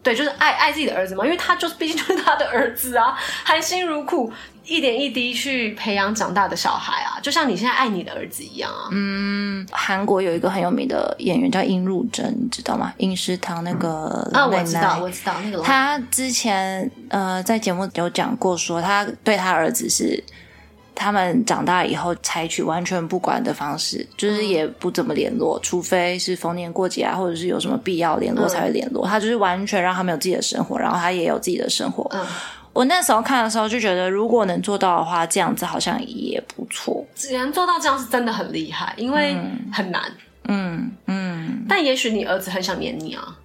[0.04, 4.34] 对，就是爱爱自己的儿子嘛，因为他就是毕竟就是他的儿子啊，含辛茹苦
[4.72, 8.88] 一点一滴去培养长大的小孩啊，就像你现在爱你的儿子一样啊。
[8.92, 12.94] 嗯，韩国有一个很有名的演员叫殷入珍，你知道吗？
[12.96, 20.24] 殷师堂那个啊，我知道，我知道那个他之前呃在节目有讲过说，他对他儿子是
[20.96, 29.06] 他们长大以后采取完全不管的方式，就是也不怎么联络，除非是逢年过节啊，或者是有什么必要联络才会联络。
[29.06, 32.10] 他就是完全让他们有自己的生活，然后他也有自己的生活。
[32.14, 32.26] 嗯，
[32.74, 37.06] 我那时候看的时候就觉得，如果能做到的话，这样子好像也不错。
[37.14, 39.36] 只能做到这样是真的很厉害，因为
[39.74, 40.02] 很难。
[40.48, 43.38] 嗯嗯，但也许你儿子很想黏你啊，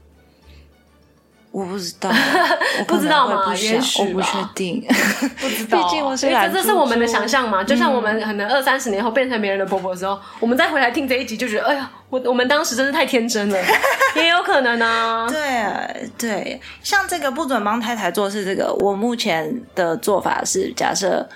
[1.56, 2.10] 我不知道，
[2.80, 4.84] 我不知道吗我不确定。
[5.40, 5.82] 不知道啊。
[5.84, 13.58] 毕竟我是因为这这是我们的猪猪想象嘛，就像我们可能二三十年后变成别人的婆婆的时候，我们再回来听这一集，就觉得哎呀，我我们当时真是太天真了，
[14.16, 15.26] 也有可能啊。
[15.30, 21.26] 对对，像这个不准帮太太做事，这个我目前的做法是，假设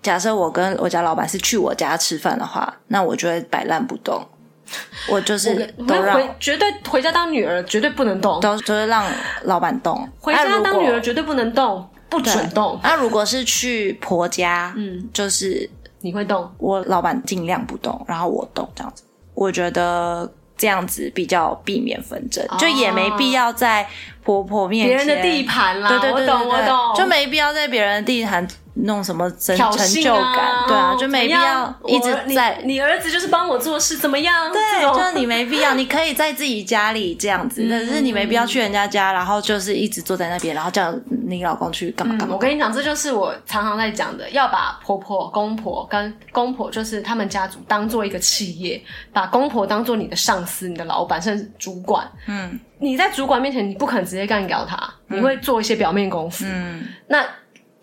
[0.00, 4.24] 假设我跟我家老板是去我家吃饭的话，那我就会摆烂不动，
[5.08, 8.40] 我就是我都让回绝对回家当女儿，绝对不能动。
[8.40, 9.04] 都都是让
[9.44, 10.08] 老板动。
[10.20, 12.78] 回家当女儿绝对不能动，不准动。
[12.82, 15.68] 那如果是去婆家，嗯，就是
[16.00, 23.86] 你会动，我老板尽量不动，然后我动这样子，我觉得这样子比较避免纷争，就也没必要在
[24.24, 25.88] 婆婆面前别人的地盘啦。
[25.88, 28.46] 对对对对我懂，我懂，就没必要在别人的地盘
[28.84, 32.60] 弄什么成挑成就感，啊，对啊，就没必要一直在。
[32.64, 34.52] 你儿子就是帮我做事，怎么样？
[34.52, 40.94] 对，就是你没必要，你可以在自己家里这样子，但是你没必要去人家家，然后就是一直坐在那边，然后叫
[41.26, 42.34] 你老公去干嘛干嘛。
[42.34, 52.06] 嗯我跟你讲，这就是我常常在讲的，要把婆婆、公婆跟公婆，就是他们家族当做一个企业，把公婆当做你的上司、你的老板，甚至主管。
[52.26, 56.44] 嗯你在主管面前，你不可能直接干掉他，你会做一些表面功夫。
[56.46, 57.24] 嗯，那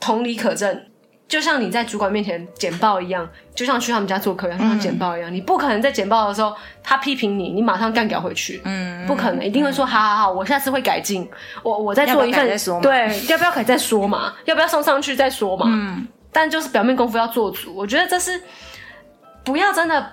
[0.04, 0.86] 同理可证，
[1.30, 8.62] 就像你在主管面前简报一样，就像去他们家做客一样，就像简报一样，你不可能在简报的时候他批评你，你马上干掉回去。
[8.66, 11.30] 嗯，不可能，一定会说好好好，我下次会改进，
[11.64, 12.46] 我我再做一份
[12.82, 15.66] 对，要不要改再说嘛，要不要送上去再说嘛。
[15.70, 18.42] 嗯，但就是表面功夫要做足，我觉得这是
[19.46, 20.06] 不要真的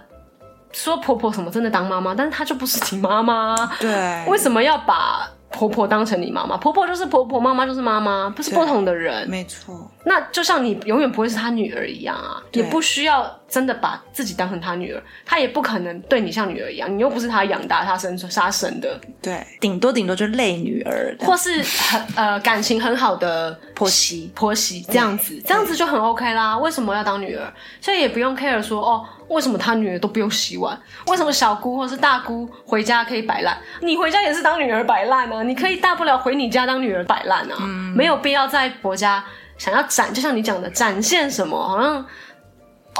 [0.72, 6.56] 说婆婆什么真的当妈妈，但是她就不是你妈妈，对，为什么要把婆婆当成你妈妈？
[6.56, 9.28] 婆婆就是婆婆，妈妈就是妈妈，不是不同的人。
[9.28, 18.98] 没错，那就像你永远不会是她女儿一样啊，对也不需要真的把自己当成他女儿，他也不可能对你像女儿一样，你又不是他养大、他生、他生的。
[19.20, 21.60] 对，顶多顶多就累女儿或是
[21.90, 26.56] 很呃感情很好的婆媳，婆媳这样子，这样子就很 OK 啦。
[26.58, 27.52] 为什么要当女儿？
[27.80, 30.78] 所以也不用 care 说哦，为什么他女儿都不用洗碗？
[31.08, 33.58] 为什么小姑或是大姑回家可以摆烂？
[33.80, 35.42] 你回家也是当女儿摆烂啊！
[35.42, 37.56] 你可以大不了回你家当女儿摆烂啊，
[37.96, 39.24] 没有必要在婆家
[39.58, 42.06] 想要展，就像你讲的展现什么，好像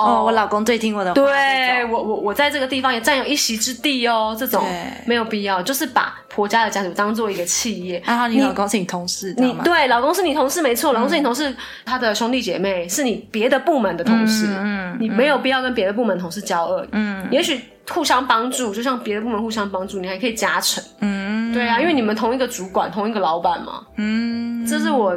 [0.04, 4.64] 哦，我老公最听我的话，对我我我在这个地方也占有一席之地哦，这种
[5.06, 9.34] 没有必要，就是把婆家的家族当做一个企业，然后你老公是你同事？
[9.36, 17.60] 你对老公是你同事没错，老公是你同事，他的兄弟姐妹是你别的部门的同事，嗯你没有必要跟别的部门同事交恶，嗯，也许
[17.90, 25.16] 互相帮助，就像别的部门互相帮助，你还可以加成，嗯，对啊，因为你们同一个主管，同一个老板嘛，嗯，这是我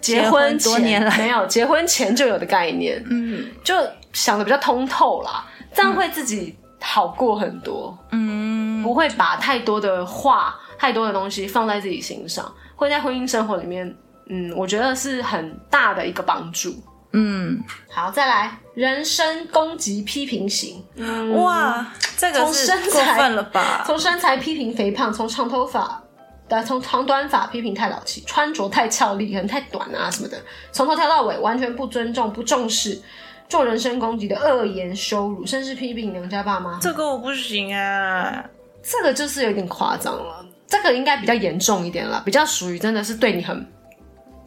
[0.00, 1.18] 结结婚婚多前年来。
[1.18, 3.46] 没有结婚前就有的概念，嗯。
[3.64, 3.74] 就
[4.12, 5.44] 想的比较通透啦，
[5.74, 16.74] 这样会自己好过很多，嗯，不会把太多的话、太多的东西放在自己心上，会在婚姻生活里面，嗯，我觉得是很大的一个帮助。
[17.12, 23.82] 嗯，好，再来，人身攻击批评型，嗯，哇，这个从是过分了吧？
[23.86, 26.02] 从身材批评肥胖，从长头发。
[26.50, 30.42] 呃，从长短发批评太老气，穿着太俏丽，可能太短啊什么的，
[30.72, 32.98] 从头跳到尾，完全不尊重、不重视，
[33.48, 38.44] 做人身攻击的恶言羞辱，甚至批评娘家爸妈，这个我不行啊，
[38.82, 40.44] 这个就是有点夸张了。
[40.66, 43.66] 这个应该比较严重一点了，比较属于真的是对你很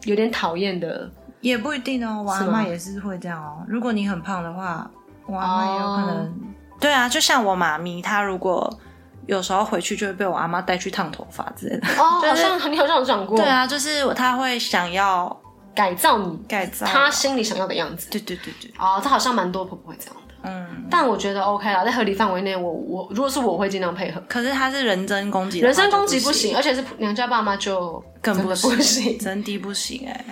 [0.04, 1.10] 有点讨厌的。
[1.40, 2.22] 也不一定哦。
[2.24, 3.64] 我阿妈也是会这样哦。
[3.66, 4.88] 如果你很胖的话，
[5.26, 6.40] 我阿妈也有可能。
[6.78, 8.72] 对啊，就像我妈咪，她如果
[9.26, 11.88] 有时候回去就会被我阿妈带去烫头发之类的。
[11.98, 15.36] 哦， 就是好像你好像有讲过，对，啊，就是她会想要
[15.74, 18.10] 改造你改造他心里想要的样子。
[18.10, 20.84] 对对对对，哦，这好像蛮多婆婆会这样的，嗯。
[20.90, 24.22] 但我觉得 OK 啦，在合理范围内，我我如果是我会尽量配合。
[24.28, 29.18] 可是他是人身攻击人身攻击不行，而且是娘家爸妈就更不行。
[29.18, 30.24] 真的不行哎、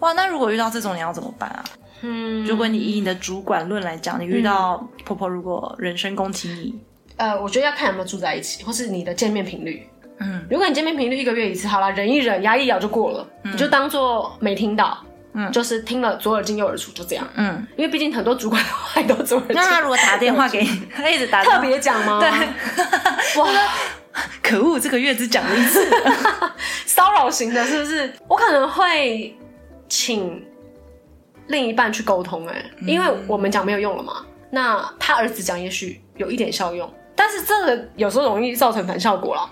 [0.00, 1.64] 哇，那如果遇到这种，你要怎么办啊？
[2.02, 6.74] 嗯，如果你以你的主管论来讲，你遇到婆婆如果人身攻击你，
[7.16, 9.88] 呃，我觉得要看有没有住在一起，或是你的见面频率。
[10.20, 14.96] 嗯，如果你见面频率一个月一次，好了，忍一忍，牙一咬就过了，你就当做没听到，
[15.32, 17.26] 嗯就是听了左耳进右耳出，就这样。
[17.34, 22.20] 嗯，因为毕竟很多主管的话都左耳进，那他如果打电话给你， 他一直打特话，别讲吗？
[22.20, 22.30] 对，
[23.42, 23.48] 哇，
[24.42, 25.84] 可恶，这个月只讲了一次。
[26.86, 28.12] 骚扰型的，是不是？
[28.28, 29.36] 我可能会
[29.88, 30.40] 请
[31.48, 39.50] 另一半去沟通、哎、因为我们讲没有用了嘛，那他儿子讲也许有一点效用，但是这个有时候容易造成反效果啦。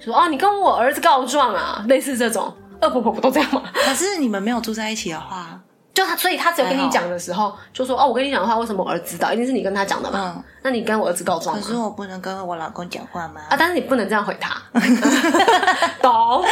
[0.00, 3.62] 说啊，你跟我儿子告状啊，类似这种，恶婆婆不都这样吗？
[3.72, 5.60] 可是你们没有住在一起的话，
[5.92, 9.32] 就他，所以他只有跟你讲的时候，就说哦，我跟你讲的话，为什么我儿子知道？
[9.32, 10.34] 一定是你跟他讲的嘛？
[10.36, 11.66] 嗯，那你跟我儿子告状可吗？
[11.68, 13.40] 是我不能跟我老公讲话吗？
[13.50, 14.56] 啊，但是你不能这样回他，
[16.00, 16.44] 懂？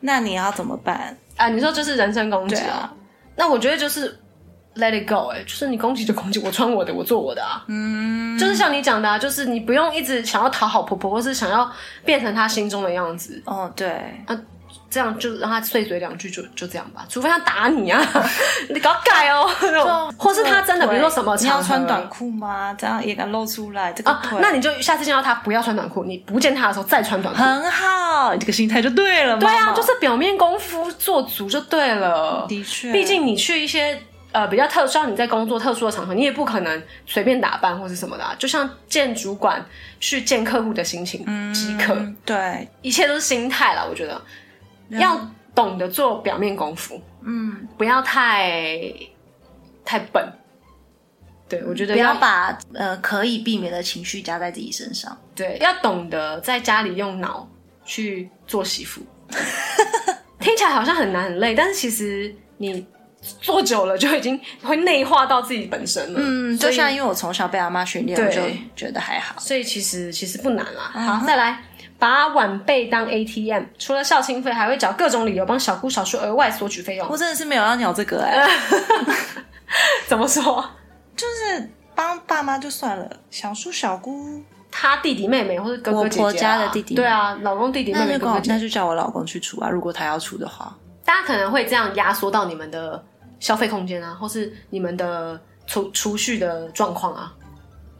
[0.00, 1.16] 那你要怎么办？
[1.36, 2.92] 啊，你说就是人身攻击啊？
[3.36, 4.16] 那我觉得就是
[4.76, 7.62] let it go，哎、就是你攻击就攻击，我穿我的，我做我的啊。
[7.68, 11.70] 嗯，就是像你讲的、啊，就是你不用一直想要讨好婆婆，或是想要
[12.04, 14.00] 变成她心中的样子，哦，对，
[14.90, 17.04] 这样就让她碎嘴两句就就这样吧。
[17.08, 18.00] 除非她打你啊，
[18.68, 22.72] 你搞改哦，那种或是她真的，比如说什么你要穿短裤吗？
[22.78, 27.42] 这样也敢露出来这个啊？，那你就下次见到她不要穿短裤，你不见她的时候再穿短裤。
[27.42, 29.36] 很好，你这个心态就对了。
[29.38, 32.46] 对啊，就是表面功夫做足就对了。
[32.48, 34.00] 的确，毕竟你去一些
[34.34, 38.34] 呃比较特殊，你在工作特殊的场合，你也不可能随便打扮或是什么的、啊。
[38.36, 39.64] 就像见主管
[40.00, 41.20] 去见客户的心情
[41.54, 43.86] 即可，嗯对，一切都是心态啦。
[43.88, 44.20] 我觉得
[44.88, 45.18] 要
[45.54, 48.92] 懂得做表面功夫，嗯，不要太
[49.84, 50.28] 太笨。
[51.48, 55.16] 对，我觉得不要把呃可以避免的情绪加在自己身上。
[55.34, 57.48] 对要懂得在家里用脑
[57.84, 59.00] 去做媳妇。
[60.40, 62.86] 听起来好像很难很累，但是其实你
[63.40, 66.20] 做久了就已经会内化到自己本身了。
[66.22, 68.40] 嗯，就像因为我从小被阿妈训练，我就
[68.76, 69.34] 觉得还好。
[69.38, 70.90] 所以其实其实不难啦。
[70.92, 71.58] 好，再来。
[71.96, 77.16] 把晚辈当 ATM，除了孝亲费，还会找各种理由帮小姑小叔额外索取费用我。
[77.16, 78.46] 真的是没有要鸟这个哎、
[80.06, 80.62] 怎么说？
[81.16, 90.76] 就是帮爸妈就算了，小叔小姑，他弟弟妹妹或者哥哥姐姐、啊，我婆家的弟弟对啊，老公弟弟妹妹哥哥姐姐那就叫我老公去出啊，如果他要出的话。
[91.04, 93.02] 大家可能会这样压缩到你们的
[93.44, 97.30] 消费空间啊，或是你们的储储蓄的状况啊。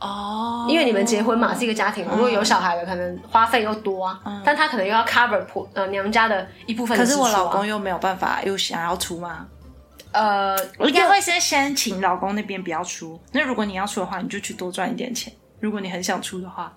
[0.01, 9.47] 哦因为你们结婚嘛，是一个家庭嘛，如果有小孩了，可能花费又多啊，但他可能又要 cover 婆呃娘家的一部分的可是我老公又没有办法，又想要出吗？
[10.13, 13.21] 呃，我应该会先先请老公那边不要出。
[13.33, 15.31] 那如果你要出的话，你就去多赚一点钱；
[15.61, 16.73] 如果你很想出的话，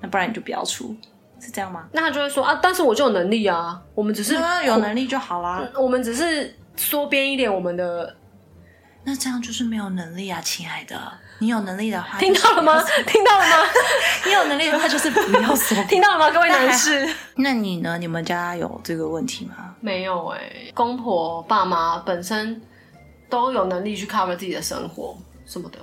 [0.00, 0.94] 那不然你就不要出，
[1.40, 1.88] 是这样吗？
[1.90, 5.66] 那他就会说啊，但是我就有能力啊，我们只是那有能力就好啦。
[5.76, 8.16] 我们只是缩编一点我们的，
[9.04, 11.12] 那这样就是没有能力啊，亲爱的。
[11.38, 12.82] 你有能力的话， 听到了吗？
[13.06, 13.68] 听到了吗？
[14.24, 15.76] 你有能力的话，就是不要说。
[15.84, 17.06] 听到了吗，各位男士？
[17.34, 17.98] 那你呢？
[17.98, 19.74] 你们家有这个问题吗？
[19.80, 20.40] 没有哎、
[20.74, 22.60] 公婆爸妈本身
[23.28, 25.78] 都有能力去 cover 自己的生活什么的，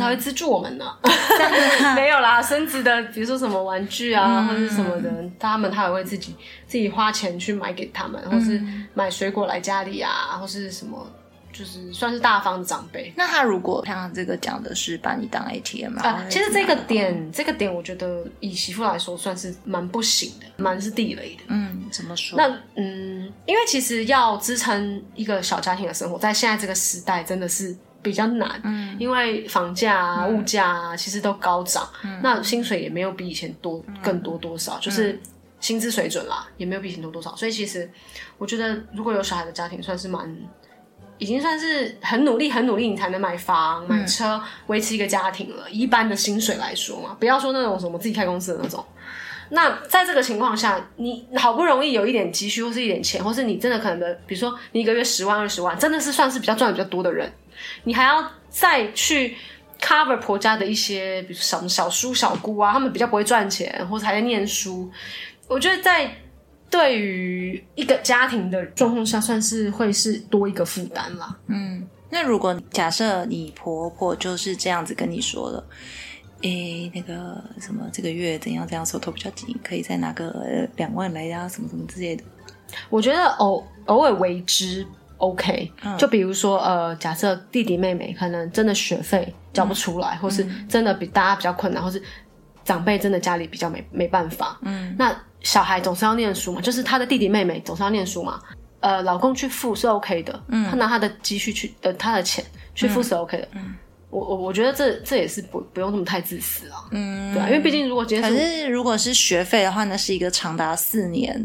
[0.00, 0.84] 还会资助我们呢。
[1.94, 6.34] 没有啦，孙子的，比如说什么玩具啊，或者是什么的，他们他也会自己
[6.66, 8.62] 自己花钱去买给他们，或是
[8.94, 11.06] 买水果来家里啊，或是什么，
[11.52, 13.12] 就是算是大方的长辈。
[13.16, 21.42] 那他如果像这个讲的是把你当 ATM 啊啊，，其实这个点，这个点，我觉得以媳妇来说，算是蛮不行的，蛮是地雷的。
[21.48, 22.38] 嗯，怎么说？
[22.38, 28.60] 那嗯，因为其实要支撑一个小家庭的生活，在现在这个时代真的是比较难。
[28.64, 31.88] 嗯，因为房价啊、物价啊，其实都高涨，
[32.22, 35.20] 那薪水也没有比以前多更多多少，就是
[35.60, 37.34] 薪资水准啦，也没有比以前多多少。
[37.36, 37.90] 所以其实
[38.38, 40.36] 我觉得，如果有小孩的家庭，算是蛮。
[41.18, 45.70] 已经算是很努力、很努力，你才能买房、买车，维持一个家庭了。
[45.70, 48.84] 一般的薪水来说嘛，不要说那种什么自己开公司的那种，
[49.54, 57.30] 那在这个情况下，你好不容易有一点积蓄，或是一点钱，或是你真的可能的，比如说你一个月十万、二十万，真的是算是比较赚的比较多的人，
[57.84, 59.36] 你还要再去
[59.78, 64.90] cover 婆家的一些，比如说小小叔、小姑啊，他们比较不会赚钱，或者还在念书。
[65.48, 66.10] 我觉得在
[66.70, 71.36] 对于一个家庭的状况下，算是会是多一个负担啦。
[71.48, 75.62] 嗯那如果假设你婆婆就是这样子跟你说了，
[76.42, 82.22] 诶，那个什么，这个月怎样怎样，手头比较紧，可以再拿个呃两万来呀，什么什么之类的。
[82.90, 84.86] 我觉得偶偶尔为之
[85.18, 92.02] OK，、就比如说呃，假设弟弟妹妹可能真的学费交不出来，或是真的比大家比较困难，或是
[92.64, 98.40] 长辈真的家里比较没没办法，嗯，那小孩总是要念书嘛，就是他的弟弟妹妹总是要念书嘛。
[98.80, 103.74] 呃老公去付是 OK 的，嗯，他拿他的积蓄去呃他的钱去付是 OK 的，嗯，
[104.12, 111.42] 我我我觉得这这也是不不用那么太自私啊，嗯，对啊，因为毕竟如果今天可是如果是学费的话，那是一个长达四年，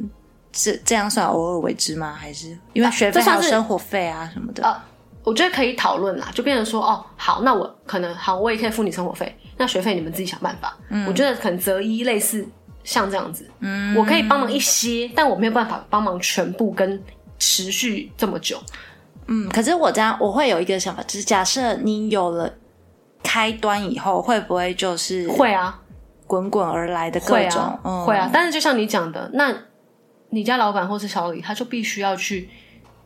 [0.52, 2.14] 是这样算偶尔为之吗？
[2.14, 4.66] 还是因为学费还有生活费啊什么的？
[4.66, 4.86] 啊，
[5.24, 10.78] 我觉得可以讨论啦，就变成说哦，好，那我可能好，我也可以付你生活费，那学费你们自己想办法。
[10.90, 12.46] 嗯，我觉得可能择一类似
[12.84, 17.02] 像这样子，嗯，我可以帮忙一些，但我没有办法帮忙全部跟
[17.40, 18.62] 持续这么久。
[19.28, 22.52] 嗯，可是我这样我会有一个想法，就是假设你有了
[23.24, 25.80] 开端以后，会不会就是会啊，
[26.26, 28.30] 滚滚而来的各会种啊，会啊。
[28.32, 29.54] 但是就像你讲的，那
[30.30, 32.50] 你家老板或是小李，他就必须要去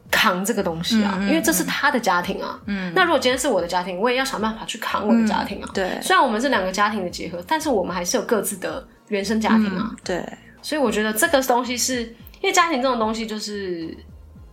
[0.09, 2.59] 扛这个东西啊，因为这是他的家庭啊。
[2.65, 5.69] 嗯，那如果今天是我的家庭，我也要想办法去扛我的家庭啊。
[5.73, 9.91] 对，虽然我们是两个家庭的结合，但是我们还是有各自的原生家庭啊。
[10.03, 10.23] 对，
[10.61, 13.95] 所以我觉得这个东西是因为家庭这种东西就是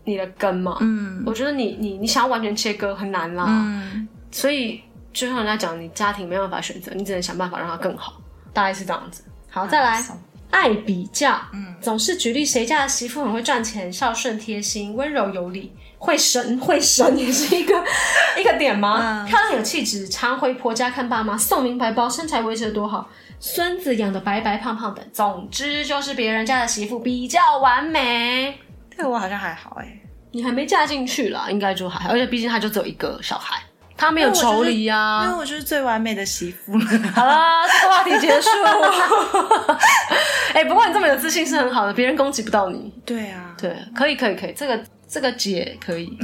[0.08, 0.78] 你的根嘛。
[0.80, 3.44] 嗯，我觉得你你你想要完全切割很难啦。
[3.48, 4.80] 嗯，所以
[5.12, 8.14] 就像人家讲，你家庭没办法选择，你只能想办法让它更好，
[8.52, 9.22] 大概是这样子。
[9.50, 10.02] 好，再来。
[10.50, 17.74] 爱比较，嗯，总是举例谁家的媳妇很会赚钱、孝顺、贴心、温柔有礼、会生会生，也是一个
[18.40, 19.26] 一个点吗？
[19.28, 23.06] 漂亮有气质，常回婆家看爸妈，送名牌包，身材维持的多好，
[23.38, 28.58] 孙子养的白白胖胖的，总之就是别人家的媳妇比较完美。
[28.98, 30.00] 对我好像还好哎，
[30.32, 33.62] 你还没嫁进去啦，应该就还好，而且毕竟他就只有一个小孩，
[33.96, 36.72] 他没有妯娌呀、因为我就是最完美的媳妇。
[37.14, 38.48] 好了，这个话题结束。
[40.52, 42.92] 哎、不过你这么有自信是很好的，别人攻击不到你。
[43.06, 46.18] 对啊，对，可以，可以，可以，这个这个解可以，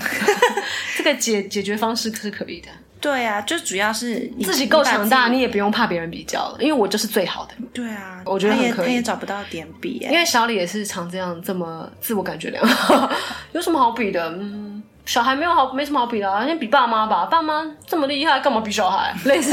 [0.97, 2.69] 这个解 解决方式是可以的。
[3.05, 7.53] 对啊，就主要是你自己够强大，你也不用怕别人比较了，因为我就是最好的。
[7.75, 13.11] 对啊，我觉得很可以他也找不到点比哎，因为小李也是常这样这么自我感觉良好，
[13.53, 14.27] 有什么好比的？
[14.31, 17.27] 嗯，小孩没有好，没什么好比的、啊，先比爸妈吧。
[17.27, 19.15] 爸妈这么厉害，干嘛比小孩？
[19.27, 19.53] 类似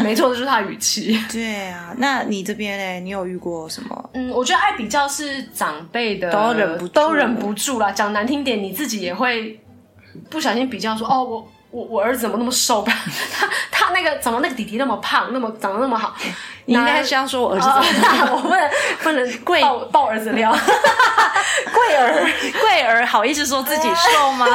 [0.00, 1.18] 没错，这就是他的语气。
[1.32, 4.10] 对啊，那你这边呢，你有遇过什么？
[4.12, 7.90] 嗯，我觉得爱比较是长辈的，都忍不住都忍不住啦。
[7.90, 9.58] 讲难听点，你自己也会
[10.28, 12.84] 不小心比较说，哦，我我我儿子怎么那么瘦？
[13.32, 16.14] 他他那个怎么那个弟弟那么胖，那么长得那么好？
[16.66, 18.70] 你应该是要说我儿子 怎么样我不能
[19.02, 20.50] 不能贵爆爆儿子料，
[21.72, 22.26] 贵儿
[22.60, 24.46] 贵儿好意思说自己瘦吗？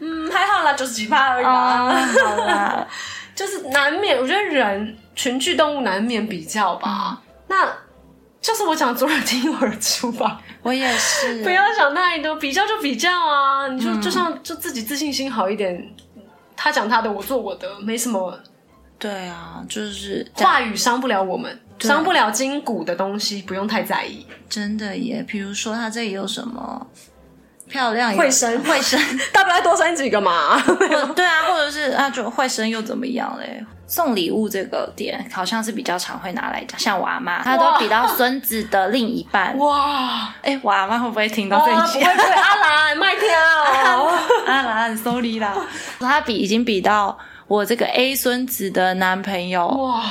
[0.00, 2.08] 嗯还好啦，九十几趴而已啊，啦。
[2.24, 2.86] 好啦，
[3.34, 7.18] 就是难免，我觉得人群居动物难免比较吧。
[7.48, 7.66] 那
[8.40, 10.40] 就是我讲左耳进右耳出吧。
[10.62, 13.66] 我也是，不要想太多，比较就比较啊！
[13.68, 15.76] 你就、就像就自己自信心好一点，
[16.62, 18.38] 他讲他的，我做我的，没什么
[18.96, 24.24] 对啊，就是话语伤不了我们，伤不了筋骨的东西，不用太在意。
[24.48, 25.24] 真的耶。
[25.26, 26.86] 比如说他这里有什么
[27.68, 29.00] 漂亮会生会生，
[29.34, 30.56] 大不了多生几个嘛。
[31.16, 33.66] 对啊，或者是啊，就会生又怎么样嘞？
[33.92, 39.54] 送礼物这个点好像是比较常会拿来讲，像我阿妈，她都比到孙子的另一半。
[39.58, 42.02] 哇，哎，我阿妈会不会听到这啊一句？
[42.02, 44.18] 阿兰麦跳哦。
[44.46, 45.54] 啊啦，sorry 啦，
[46.00, 50.02] 她比已经比到我这个 A 孙子的男朋友，哇，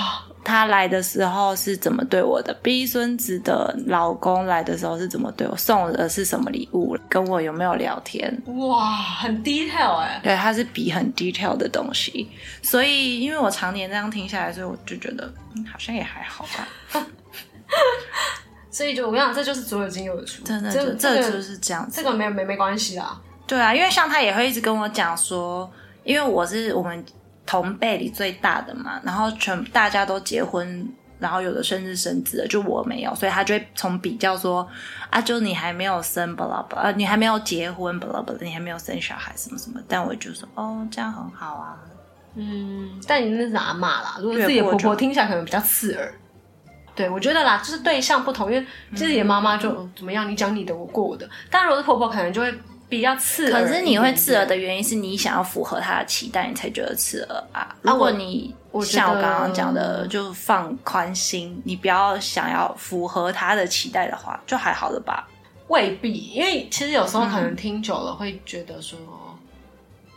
[0.44, 5.56] 他来的时候是怎么对我的？B 孙子的老公来的时候是怎么对我？
[5.56, 6.98] 送的是什么礼物？
[7.08, 8.42] 跟我有没有聊天？
[8.68, 12.30] 哇，很 detail 哎、对，他是比很 detail 的东西，
[12.62, 16.68] 所以因为我常年这样听下来，所以我就觉得，嗯，好像也还好吧。
[18.72, 21.98] 所以就我跟你讲，这就是左有进右有出，真的，这这就是这样子。
[21.98, 23.20] 这个没没没关系啦。
[23.46, 25.70] 对啊，因为像他也会一直跟我讲说，
[26.04, 27.04] 因为我是我们
[27.52, 30.88] 同辈里最大的嘛，然后全大家都结婚，
[31.20, 34.66] 然后有的甚至生子了，就我没有，所以他就会从比较说
[35.10, 41.78] 啊，就你还没有生巴拉巴拉，呃你还没有结婚巴拉巴拉，你还没有生小孩什么什么，但我就说哦，这样很好啊。
[42.36, 46.14] 嗯，但你那是阿妈啦，如果自己的婆婆听起来可能比较刺耳。
[46.96, 51.30] 对，我觉得啦，就是对象不同，因为自己的妈妈就、嗯怎么样，你讲你的，我过我的。
[51.50, 52.54] 但如果是婆婆，可能就会
[52.92, 53.50] 比较刺。
[53.50, 57.74] 可是你会刺耳的原因是你想要符合他的期待，你才觉得刺耳啊。
[57.82, 65.26] 如果你像我刚刚讲的，就放宽心，你不要想要符合他的期待的话，就还好了吧？
[65.70, 69.00] 未必，因为其实有时候可能听久了会觉得说，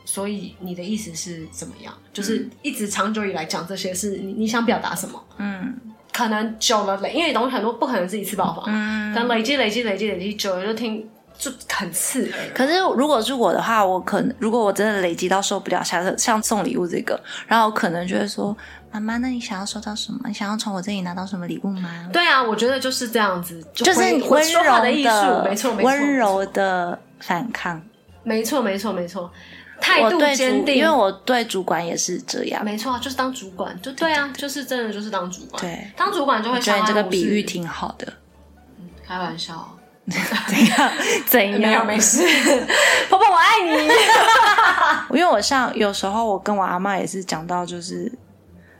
[0.05, 1.95] 所以你的意思是怎么样？
[2.13, 5.25] 就是一直长久以来讲这些是你你想表达什么？
[5.39, 5.79] 嗯，
[6.13, 12.39] 可能久了累，因为东西很多不可能是一次爆发，嗯，可能累积累积累积累积久了就听就很刺耳。
[12.55, 18.57] 可是如果是我的话，我可能如果我真的累积到受不了，下次像送礼物这个，然后我可能就会说
[18.91, 20.21] ：“妈妈，那你想要收到什么？
[20.27, 25.11] 你想要从我这里拿到什么礼物吗？”对啊，我觉得就是这样子，就是回温柔的艺术，
[25.45, 27.83] 没错没错，温柔的反抗。
[28.23, 29.31] 没错，没错，没错，
[29.81, 32.65] 态度坚定，因为我对主管也是这样。
[32.65, 35.61] 没错，就是当主管，就对啊，就是真的就是当主管。
[35.61, 38.11] 对当主管就会觉得你这个比喻挺好的。
[39.07, 39.77] 开玩笑，
[40.49, 40.91] 怎样？
[41.27, 41.61] 怎样？
[41.61, 42.23] 没有没事，
[43.09, 43.89] 婆婆我爱你。
[45.19, 48.13] 因为我像有时候我跟我阿妈也是讲到，就是，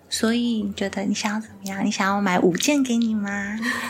[0.09, 1.85] 所以你觉得你想要怎么样？
[1.85, 3.31] 你想要我买五件给你吗？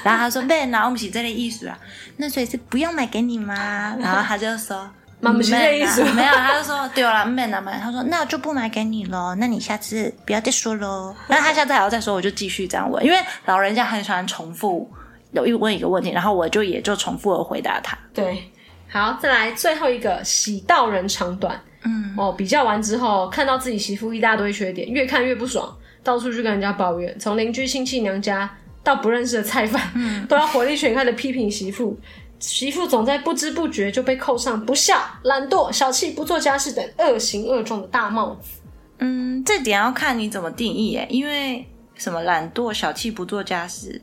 [0.04, 1.76] 然后她说：“对，那我们是这类艺术啊，
[2.18, 3.54] 那所以是不用买给你吗？”
[3.98, 4.90] 然后她就说。
[5.20, 7.80] 嘛不是这类艺术嗯没有，他就说对了，没拿买。
[7.80, 11.16] 他说那我就不买给你喽，那你下次不要再说喽。
[11.28, 14.86] 然后他下次还要再说，我就继续这样问，因为老人家很喜欢重复
[15.34, 17.98] 有一问一个问题，然后我就也就重复的回答他。
[18.14, 18.50] 对，
[18.88, 21.60] 好，再来最后一个，喜到人长短。
[21.82, 28.50] 嗯，哦，比较完之后，看到自己媳妇一大堆缺点，越看越不爽，到处去跟人家抱怨，从邻居、亲戚、娘家
[28.82, 31.98] 到不认识的菜贩，都要火力全开的批评媳妇。
[32.38, 38.60] 媳妇总在不知不觉就被扣上不孝、懒惰、小气、不做家事等恶行恶状的大帽子。
[38.98, 44.00] 嗯，这点要看你怎么定义耶，因为什么懒惰、小气、不做家事，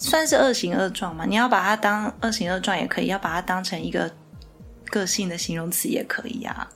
[0.00, 1.26] 算是恶形恶状嘛？
[1.26, 4.10] 你要把它当恶形恶状也可以，要把它当成一个
[4.86, 6.66] 个性的形容词也可以啊。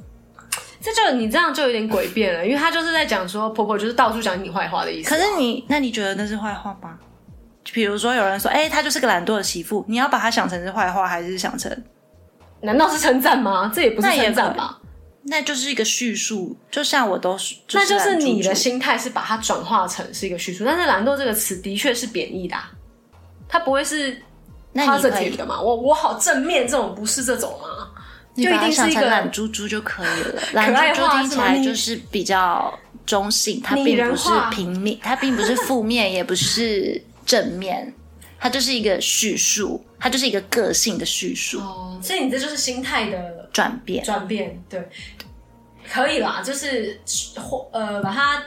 [0.83, 5.17] 这就你这样就有点诡辩了，因为他就是在讲说婆婆就是到处讲你坏话的意思啊。
[5.17, 6.99] 可是你，那你觉得那是坏话吗？
[7.65, 11.75] 就比如说有人说，哎、她就是个懒惰的媳妇，你要把她想成是坏话，还是想成
[12.61, 13.73] 难道是称赞吗？
[13.75, 14.79] 这也不是称赞吧？
[15.23, 16.55] 那就是一个叙述？
[16.71, 22.71] 就像我都是，就那就是你的心态是把它转化成是一个叙述，但是懒惰这个词的确是贬义的、啊，
[23.55, 24.21] 它不会是
[24.75, 25.61] positive 以的嘛？
[25.61, 27.89] 我我好正面这种不是这种吗？
[28.35, 30.43] 你就一定是一个懒猪猪就可以了。
[30.55, 32.77] 懒猪猪听起来就是比较
[33.07, 37.95] 中性，它并不是平面，它并不是负面，也不是正面，
[38.41, 44.05] 它就是一个叙述，它就是一个个性的叙述哦，所以你这就是心态的转变。
[44.05, 44.89] 转变，对，
[45.89, 47.01] 可以啦，就是
[47.37, 48.43] 化呃把它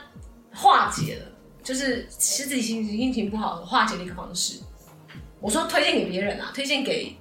[0.54, 1.26] 化解了，
[1.64, 4.60] 就是其实自己心心情不好化解的一个方式。
[5.48, 7.16] 我说推荐给别人啊，推荐给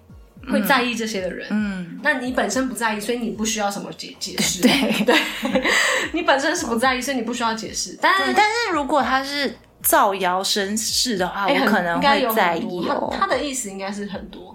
[0.50, 1.46] 会在意这些的人。
[1.48, 4.60] 嗯，那你本身不在意，所以你不需要什么解解释。
[4.62, 5.14] 对对，
[6.12, 7.96] 你本身是不在意，所以你不需要解释。
[8.02, 13.20] 但是但是如果他是造谣生事的话，我可能会在意哦他。
[13.20, 14.52] 他的意思应该是很多，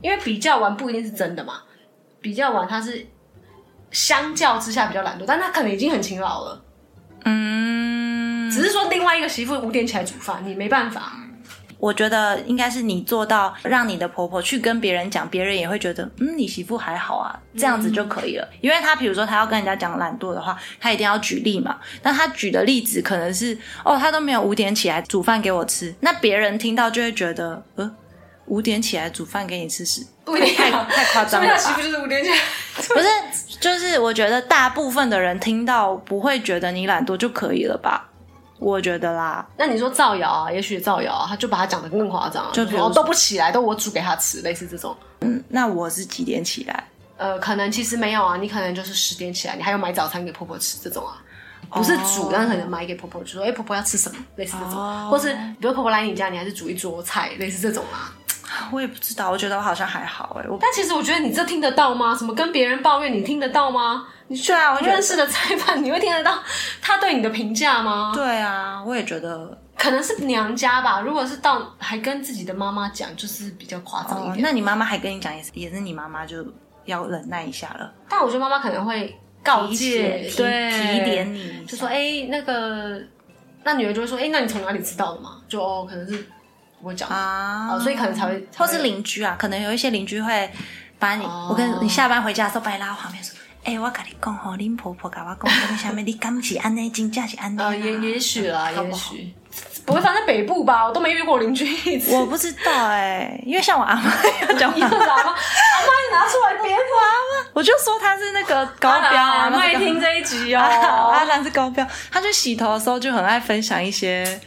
[0.00, 1.60] 因为比较完不一定是真的嘛。
[2.20, 3.06] 比较完他是
[3.92, 6.64] 相较之下比较懒惰，但他可能已经很勤劳了。
[7.22, 11.20] 嗯，只是说另外一个媳妇五点起来煮饭，你没办法。
[11.78, 18.48] 我觉得应该是你做到让你的婆婆去跟别人讲，别人也会觉得，嗯，你媳妇还好啊，这样子就可以了。
[18.60, 21.76] 因为她比如说她要跟人家讲懒惰的话，她一定要举例嘛。
[22.02, 27.90] 那她举的例子可能是，哦，她都没有五点起来煮饭给我吃，那别人听到就会觉得，呃，
[28.46, 32.36] 五点起来煮饭给你吃是太太夸张了吧是五点起来。
[32.88, 38.08] 不是，就是我觉得大部分的人听到不会觉得你懒惰就可以了吧？
[38.58, 44.96] 我觉得啦，那你说造谣啊，也许造谣啊，他就把他讲的更夸张啊，就就比如都不起来，都我煮给他吃，类似这种。
[45.20, 46.84] 嗯那我是几点起来？
[47.16, 51.16] 呃，可能其实没有啊，你可能就是十点起来，你还要买早餐给婆婆吃这种啊，
[51.70, 58.12] 不是煮，但是可能买给婆婆，就说哎、婆婆要吃什么，类似这种，哦或是比如婆婆来你家，你还是煮一桌菜，类似这种啊。
[58.70, 62.14] 我也不知道，我觉得我好像还好哎、我但其实我觉得你这听得到吗？
[62.16, 64.06] 什么跟别人抱怨，你听得到吗？
[64.28, 66.38] 你对啊，我认识的裁判，你会听得到
[66.82, 68.12] 他对你的评价吗？
[68.14, 71.00] 对啊，我也觉得可能是娘家吧。
[71.00, 74.42] 如果是到还跟自己的妈妈讲，就是比较夸张一哦，点。
[74.42, 76.44] 那你妈妈还跟你讲，也是也是你妈妈就
[76.86, 83.00] 要忍耐一下了，但我觉得妈妈可能会告诫，提对，提点你，就说哎、那个，
[83.62, 85.40] 那女儿就会说，哎、那你从哪里知道的嘛？
[85.48, 86.26] 就哦，可能是
[86.82, 90.50] 我讲的，啊哦，所以可能才会，或是邻居啊，可能有一些邻居会
[90.98, 93.34] 把你，哦我跟你下班回家的时候把你拉到旁边说。
[93.64, 97.66] 哎、我跟你讲吼，恁婆婆跟我讲，那个下面你敢是安尼，真正是安尼啊。
[97.66, 99.34] 呃，也也许啦，也许
[99.84, 100.86] 不会发生在北部吧？
[100.86, 102.14] 我都没遇过邻居一次。
[102.14, 104.04] 我不知道哎、因为像我阿妈
[104.48, 105.10] 要讲你话，知道吗？
[105.16, 107.04] 阿妈，你拿出来编啊！
[107.52, 110.60] 我就说她是那个高标啊，阿妈那个也听这一集哦。
[110.60, 114.40] 阿兰是高标，他去洗头的时候就很爱分享一些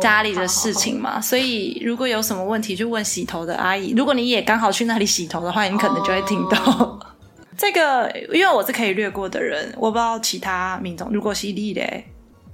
[0.00, 3.92] 家里的事情嘛，所以如果有什么问题就问洗头的阿姨。
[3.96, 6.58] 如果你也刚好去那里洗头的话，你可能就会听到。
[6.64, 6.98] 哦
[7.56, 11.08] 这个，因为我是可以略过的人，我不知道其他民众。
[11.10, 12.04] 如果是你嘞，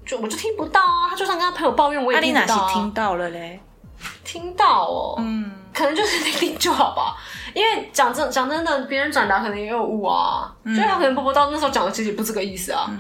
[0.05, 2.73] 就我就听不到啊，他就算跟他朋友抱怨，我也阿丽娜是听不到、啊。
[2.75, 3.61] 听到了嘞，
[4.25, 7.17] 听到哦，嗯，可能就是听听就好吧。
[7.55, 12.91] 因为讲真讲真的，别人转达可能也有误啊，嗯所以他可能婆婆到那时候讲的其实也不是这个意思啊。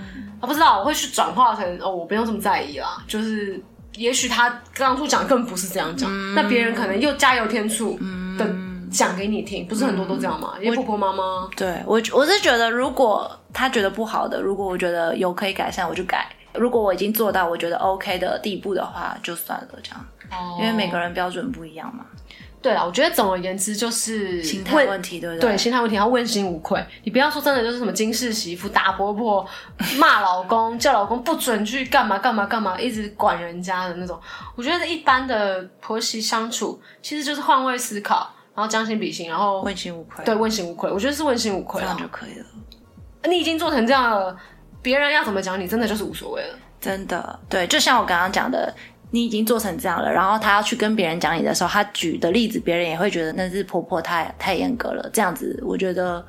[0.41, 3.05] 他不知道，我会去转化成哦，我不用这么在意啦。
[3.07, 3.62] 就是
[4.01, 7.98] 也许他当初讲更不是这样讲，嗯那别人可能又加油添醋
[8.38, 8.51] 的
[8.90, 10.55] 讲给你听，不是很多都这样吗？
[10.59, 16.20] 因为婆婆妈妈，对我我是觉得，如果他觉得不好的，如果我觉得有可以改善，我就改；
[16.55, 20.01] 如果我已经做到我觉得 OK 的地步的话，就算了这样。
[20.30, 22.07] 哦因为每个人标准不一样嘛。
[22.62, 25.50] 对了，我觉得总而言之就是心态问题，对不对？
[25.52, 26.84] 对，心态问题要问心无愧。
[27.04, 29.46] 你不要说真的，就是什么金氏媳妇打婆婆、
[29.98, 34.20] 骂老公、叫老公不准去干嘛干嘛干嘛，一直管人家的那种。
[34.54, 40.22] 我觉得一般的婆媳相处，其实就是换位思考，然后将心比心，然后问心无愧。
[40.26, 40.90] 对，问心无愧。
[40.90, 42.46] 我觉得是问心无愧，这样就可以了。
[43.24, 44.36] 你已经做成这样了，
[44.82, 46.54] 别人要怎么讲你，真的就是无所谓了。
[46.78, 48.74] 真的，对，就像我刚刚讲的。
[49.12, 55.11] 你已经做成这样了，然后他要去跟别人讲你的时候，他举的例子，别人也会觉得那是婆婆太太严格了。
[55.12, 56.24] 这样子，我觉得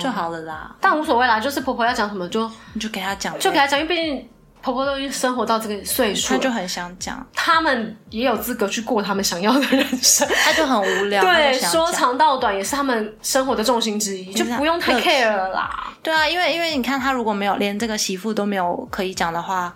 [0.00, 0.74] 就好了啦。
[0.80, 4.28] 但无所谓啦，就是婆婆要讲什么就你 就给她讲，就给她讲，因为毕竟
[4.60, 10.26] 婆婆都已经生活到这个岁数，她就很想讲，他们也有资格去过他们想要的人生。
[10.44, 15.92] 她就很无聊，对，说长道短也是他们生活的重心之一，就不用太 care 了啦。
[16.02, 19.72] 对啊，因为因为你看，他如果没有连这个媳妇都没有可以讲的话。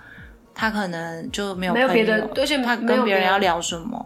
[0.59, 4.05] 他可能就没有没有别的，而且他跟别人要聊什么，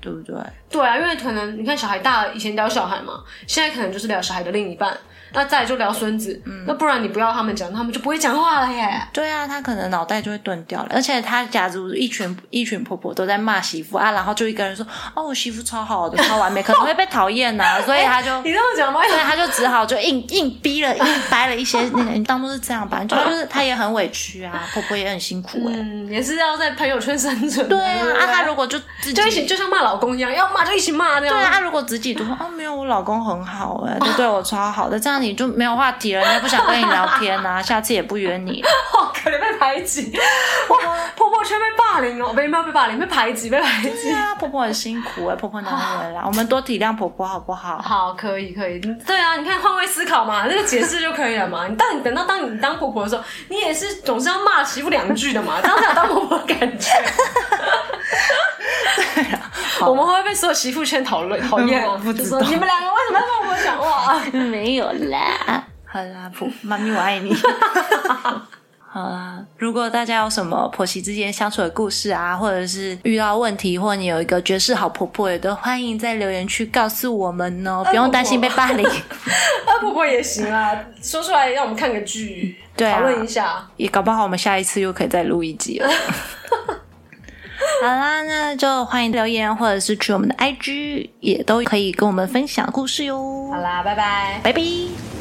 [0.00, 0.34] 对不对？
[0.70, 4.96] 对啊，因为可能你看小孩大了，以前聊小孩嘛，现在可能就是聊小孩的另一半。
[5.32, 9.00] 那再就聊孙子，那不然你不要他们讲，他们就不会讲话了耶。
[9.12, 10.88] 对啊，他可能脑袋就会钝掉了。
[10.92, 17.80] 而且他假如一群一群婆婆都在骂媳妇啊，然后就一个人说：“哦，我媳妇超好的，超完美，可能会被讨厌呐。
[17.86, 19.00] ”所以他就你这么讲吗？
[19.06, 23.02] 所以他就只好就硬硬逼了，硬掰了一些那个，你当做是这样吧。
[23.08, 25.74] 就是他也很委屈啊，婆婆也很辛苦哎，
[26.10, 27.68] 也是要在朋友圈生存。
[27.68, 31.36] 对啊，啊他如果就自己就一起就像骂老公一样，要骂就一起骂那样。
[31.36, 36.22] 对啊，如果自己就说哦没有，我老公很好哎，就对我超好的，这样你就没有话题了。
[36.22, 38.62] 人家不想跟你聊天呐， 下次也不约你。
[38.92, 40.12] 好可怜，被排挤。
[40.68, 40.76] 哇，
[41.16, 44.34] 婆婆圈被霸凌哦，没有被霸凌，被排挤，被排挤啊！
[44.36, 47.78] 婆婆很辛苦哎，婆婆难为啦， 我们多体谅婆婆好不好？
[47.82, 48.78] 好，可以，可以。
[48.80, 51.66] 对啊，你看换位思考嘛，那个解释就可以了嘛。
[51.68, 56.90] 你当你等到当你当婆婆的时候，你也是总是要骂媳妇两句的嘛，这样才有当婆婆的感觉。
[59.80, 61.96] 对啊，我们会不会被所有媳妇圈讨论 讨厌啊？
[62.02, 64.24] 不知道你们两个为什么要跟我讲话？
[64.50, 65.66] 没有啦。
[65.86, 67.34] 好啦，婆妈咪，我爱你。
[68.92, 78.84] 好啦，如果大家有什么婆媳之间相处的故事啊，或者是遇到问题，或你有一个绝世好婆婆，也都欢迎在留言区告诉我们哦，不用担心被霸凌。
[79.66, 85.88] 二婆婆也行啊，说出来让我们看个剧，讨论一下，也搞不好我们下一次又可以再录一集了。
[87.82, 93.48] 好啦，那就欢迎留言，或者是去我们的 IG，也都可以跟我们分享故事哟。
[93.50, 95.19] 好啦，拜拜，拜拜。